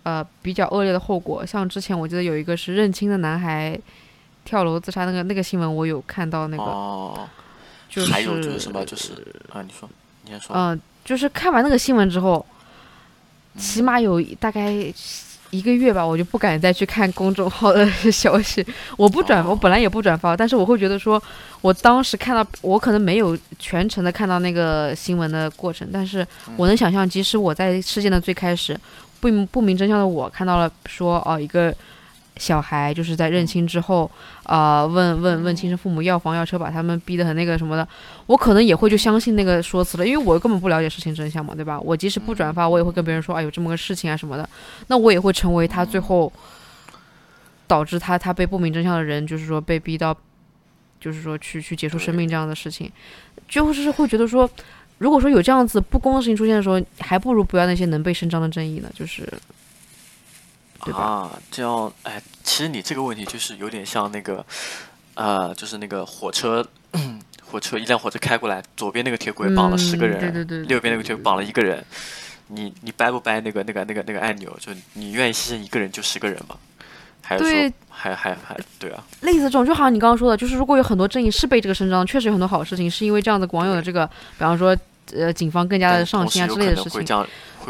[0.03, 3.77] 呃比较恶劣的后果，像之前我记得有一个是认亲的男孩
[4.45, 6.63] 跳楼自杀那个那个新闻，我有看到那个。
[6.63, 7.27] 哦。
[7.89, 9.13] 就是还有就是什么就是
[9.51, 9.89] 啊，你说，
[10.23, 10.55] 你先说。
[10.55, 12.45] 嗯，就是看完那个新闻之后，
[13.57, 14.93] 起码有大概。
[15.49, 18.65] 一个月吧，我就不敢再去看公众号的消息。
[18.97, 21.21] 我不转，我本来也不转发，但是我会觉得说，
[21.61, 26.25] 我当时看到，我可能没有全程的看到那个新闻的过程，但是
[26.55, 28.79] 我能想象，即使我在事件的最开始，
[29.19, 31.73] 不不明真相的我看到了说，哦，一个。
[32.39, 34.07] 小孩就是在认亲之后，
[34.47, 37.85] 啊，问问问亲生父母要房要车，把他们逼得很那个什么的，
[38.27, 41.77] 我可能也会就相信那个说辞了，因为我根本不了解事情真相嘛，对吧？
[41.81, 44.49] 我即使不转发，我也会跟别人说，哎，有这么个事情啊什么的，
[44.87, 46.31] 那我也会成为他最后
[47.67, 50.15] 导致他他被不明真相的人，就是说被逼到，
[51.01, 52.89] 就是说去去结束生命这样的事情，
[53.49, 54.49] 就是会觉得说，
[54.99, 59.27] 如果说有这样子不公的事情出现的时候，还不如不要那些能被伸张的正义呢，就是。
[60.87, 60.99] 对吧？
[60.99, 64.45] 啊，这样，哎，其实你这个问题就是有点像那个，
[65.15, 66.65] 呃，就是那个火车，
[67.51, 71.83] 火车一辆火车开过来，左边那个铁轨绑了十个人，对对对，右边那个铁轨绑了一个人，
[72.47, 74.55] 你你掰不掰那个那个那个那个按钮？
[74.59, 76.55] 就你愿意牺牲一个人就十个人吗？
[77.21, 79.03] 还是说还还还对啊？
[79.21, 84.73] 类似这种，就好像你刚刚说的，就是如果有很多正义是被这个伸张，确实有很多好事情，是因为这样子网友的这个，比方说。
[85.15, 87.25] 呃，警方更加的上心啊之类的事情，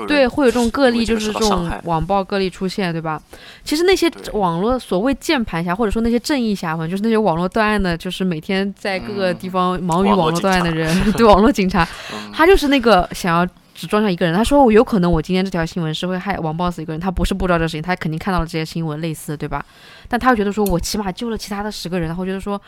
[0.05, 3.21] 对，会有这种个例，就是这种网暴个例出现，对吧？
[3.63, 11.87] 其实那些网络所谓键盘侠，或者说那些正义侠们，就是那些网络断案的，就是每天在各个地方忙于网络断案的人， 对，网络警察，
[12.33, 14.35] 他就是那个想要只装上一个人。
[14.35, 19.65] 他说我有可能我今天这条新闻是会害网暴死一个人，他不是不知道这事情，他肯定看到了这些新闻类似，对吧？
[20.07, 22.61] 但他又觉得说我起码救了其他的十个人，然后觉得说。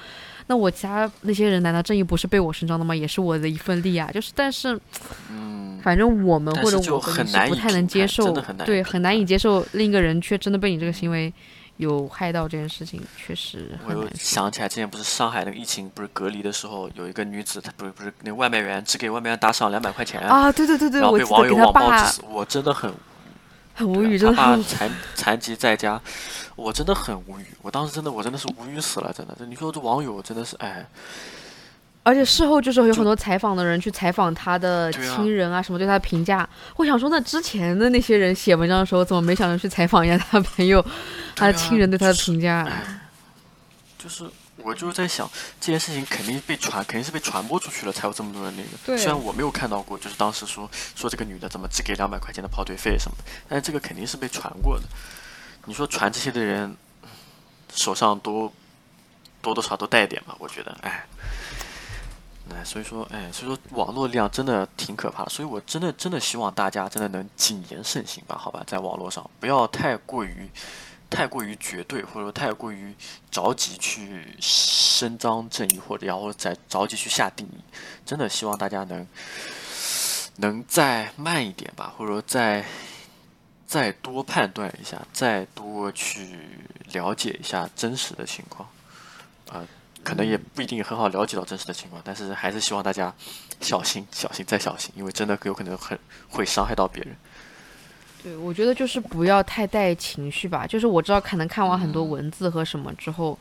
[0.50, 2.96] 那我家那些人难道正义不是被我伸张的吗？
[2.96, 4.10] 也是我的一份力啊！
[4.12, 4.78] 就是，但是，
[5.30, 8.34] 嗯，反正我们或者我是不太能接受，
[8.66, 11.32] 对，很难以接受另一个人却真的被你这个行为
[11.78, 13.78] 有害到这件事情，确实。
[13.86, 22.92] 我又想起来，之前不是上海那个疫情不是隔离的时候，有一个女子，她不是不是那外卖员只给外卖员打赏两百块钱啊，对对对对，然后被网友网暴致死，我真的很。
[23.80, 24.36] 很无语，真的。
[24.36, 26.00] 他爸残残疾在家，
[26.58, 27.46] 我真的很无语。
[27.62, 29.34] 我当时真的，我真的是无语死了，真的。
[29.46, 30.86] 你说这网友真的是哎。
[32.04, 36.48] 而且事后就是有很多采访的人去采访他的亲人啊，什么对他的评价。
[36.76, 40.86] 我想说，那之前的那些人写文章的时候，怎么没想着去采访一下他朋友、
[41.36, 42.68] 他的亲人对他的评价？
[43.98, 44.30] 就是。
[44.64, 45.30] 我就是在想，
[45.60, 48.98] 这件事情肯定被传，肯定是被传播出去了，才有这么多人那个。
[48.98, 54.86] 虽然我没有看到过，就是当时说说这个女的怎么只给两百块钱的跑腿费什么的，但是这个肯定是被传过的。
[55.66, 56.76] 你说传这些的人
[57.74, 58.52] 手上多
[59.42, 60.36] 多多少都带点吧？
[60.40, 61.06] 我觉得，哎，
[62.52, 65.30] 哎，所以说，哎，所以说网络力量真的挺可怕的。
[65.30, 68.38] 所以我真的真的希望大家真的能谨言慎行吧？
[68.38, 70.50] 好吧，在网络上不要太过于。
[71.10, 72.94] 太过于绝对，或者说太过于
[73.32, 77.64] 着急去伸张正义，或者然后再着急去下定义，
[78.06, 79.08] 真的希望大家能
[80.38, 82.64] 能再慢一点吧，或者说再
[83.66, 86.38] 再多判断一下，再多去
[86.92, 88.70] 了解一下真实的情况。
[89.52, 89.68] 啊，
[90.04, 93.14] 可能也不一定很好了解到真实的情况，但是还是希望大家
[93.62, 95.98] 小心、小心再小心，因为真的有可能很
[96.30, 97.16] 会伤害到别人。
[98.22, 100.68] 对，我觉得就是不要太带情绪吧。
[100.68, 103.38] 就是我知道，可能看完很多文字和什么之后，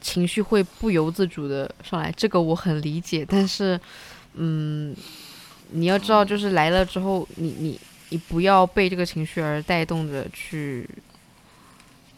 [0.00, 3.22] 情绪会不由自主的上来，这个我很理解。
[3.28, 3.78] 但是，
[4.32, 4.96] 嗯，
[5.72, 7.78] 你要知道，就是来了之后，你你
[8.08, 10.88] 你不要被这个情绪而带动着去，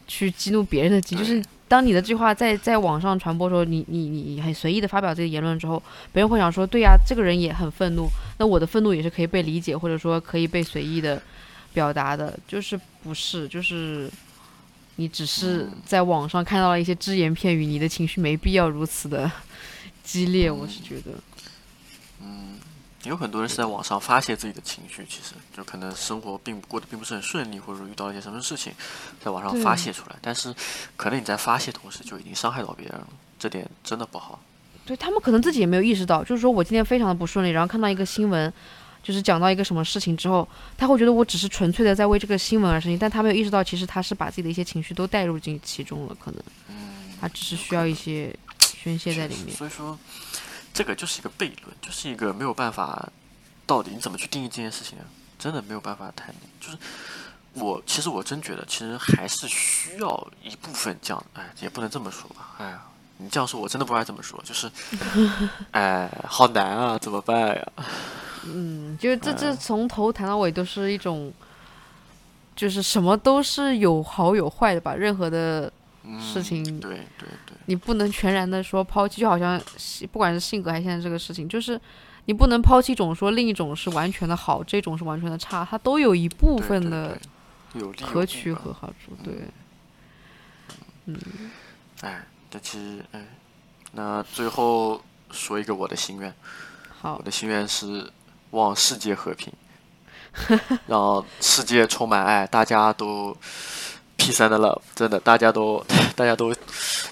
[0.07, 8.07] 去激怒别人的情就是当你的这句话在在网上传播的时候，你你你很随意的发表这个言论之后，别人会想说，对呀，这个人也很愤怒，
[8.37, 11.21] 那我的愤怒也是可以被理解，或者说可以被随意的。
[11.77, 14.09] 表达的就是不是，就是
[14.95, 19.31] 你只是在网上看到了一些只言片语，你的情绪没必要如此的
[20.03, 21.11] 激烈，我是觉得。
[22.19, 22.57] 嗯，
[23.03, 28.73] 有很多人是在网上发泄自己的情绪，其实就可能生活并过得并不是很顺利，或者说遇到一些什么事情，
[29.23, 30.51] 在网上发泄出来，但是
[30.95, 34.41] 可能你在发泄同时就已经伤害到别人了，这点真的不好。
[34.83, 38.51] 对他们可能自己也没有意识到，就是说我今天非常的不顺利，然后看到一个新闻。
[39.07, 40.45] 就是讲到一个什么事情之后，
[40.77, 46.43] 他会觉得我只是纯粹的在为这个新闻而生气，但他没有意识到，其实他是把自己的一些情绪都带入进其中了，可能，
[47.21, 49.55] 他只是需要一些宣泄在里面。
[49.55, 49.97] 所以说，
[50.73, 53.07] 这个就是一个悖论，就是一个没有办法，
[53.65, 55.05] 到底你怎么去定义这件事情啊？
[55.39, 56.35] 真的没有办法谈。
[56.59, 56.77] 就是
[57.53, 62.81] 我其实我真觉得，其实还是需要一部分这样，哎，也不能这么说吧，哎呀。
[63.19, 64.69] 你这样说，我真的不该怎么说，就是，
[65.71, 67.67] 哎，好难啊，怎么办呀？
[68.53, 71.31] 嗯，就这这从头谈到尾都是一种，
[72.55, 75.71] 就是什么都是有好有坏的吧，任何的
[76.19, 79.61] 事情，对对对，你不能全然的说抛弃，就好像
[80.11, 81.79] 不管是性格还是现在这个事情，就是
[82.25, 87.17] 你不能抛弃一种说另一种是完全的好，这种是完全的差，它都有一部分的
[88.01, 89.33] 可取和好处，对，
[91.05, 91.19] 嗯，
[92.01, 92.23] 哎。
[92.49, 93.21] 但其实，哎，
[93.91, 95.01] 那最后
[95.31, 96.33] 说一个我的心愿。
[96.97, 98.09] 好，我的心愿是
[98.51, 99.51] 望世界和平，
[100.87, 103.35] 让世界充满爱，大家都
[104.17, 106.53] peace and love，真的，大家都，大家都，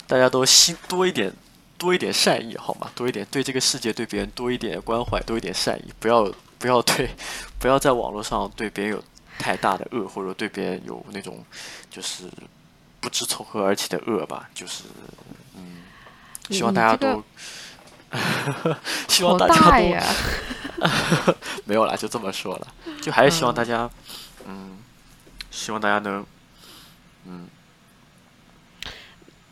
[0.07, 1.33] 大家都心多一点，
[1.77, 2.89] 多一点善意，好吗？
[2.95, 7.09] 多一点对这个世界，对别人多一点关怀，多一点善意，不要不要对，
[7.59, 9.03] 不要在网络上对别人有
[9.37, 11.43] 太大的恶，或者对别人有那种
[11.89, 12.29] 就是。
[13.01, 14.85] 不知从何而起的恶吧，就是，
[15.53, 15.83] 嗯，
[16.49, 17.23] 希望大家都，
[19.07, 19.55] 希望大家
[20.79, 22.67] 都， 没有了，就这么说了，
[23.01, 23.89] 就还是希望大家，
[24.47, 24.77] 嗯，
[25.51, 26.25] 希望大家能
[27.25, 27.47] 嗯。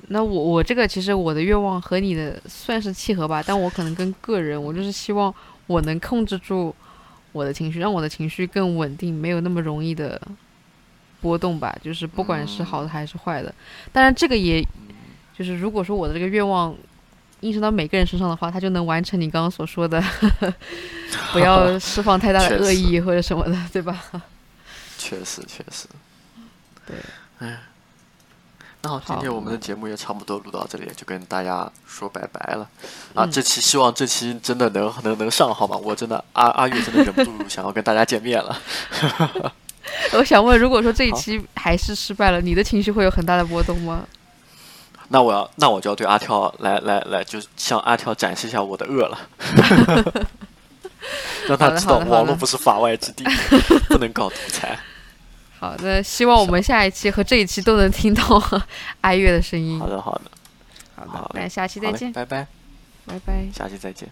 [0.08, 5.34] 那我我这个其实我的愿望和你的算是契合吧，但我可能跟个人，我就是希望
[5.66, 6.76] 我能控制住
[7.32, 10.22] 我的情绪，让我的情绪更稳定，没有那么容易的
[11.22, 11.76] 波动吧。
[11.82, 13.56] 就是不管是好的还是坏的，
[13.94, 14.62] 当然这个也，
[15.38, 16.76] 就是如果说我的这个愿望
[17.44, 20.02] 映射到每个人身上的话，他就能完成你刚刚所说的
[21.32, 24.04] 不要释放太大的恶意或者什么的，对吧？
[24.98, 25.88] 确实，确实。
[26.88, 26.96] 对。
[27.40, 27.60] 哎。
[28.86, 32.70] 那好，今天我们的节目也差不多录到这里，就跟大家说拜拜了。
[33.14, 35.78] 啊，这期希望这期真的能能能上，好吗？
[35.78, 38.62] 我真的阿阿月真的忍不住想要跟大家见面了。
[40.12, 44.06] 我想问，如果说这一期还是失败了，你的情绪会有很大的波动吗？
[45.14, 49.20] 那我要，那我就要对阿跳来来来，就向阿跳展示一下我的恶了，
[51.48, 53.24] 让他知道网络不是法外之地，
[53.90, 54.76] 不能搞独裁。
[55.60, 58.42] 好的，希望我们下一期和这一期都能听到
[59.02, 59.80] 哀乐的声音。
[59.80, 60.32] 好的，好的，
[60.96, 62.48] 好的，那下期再见，拜拜，
[63.06, 64.10] 拜拜，下期再见。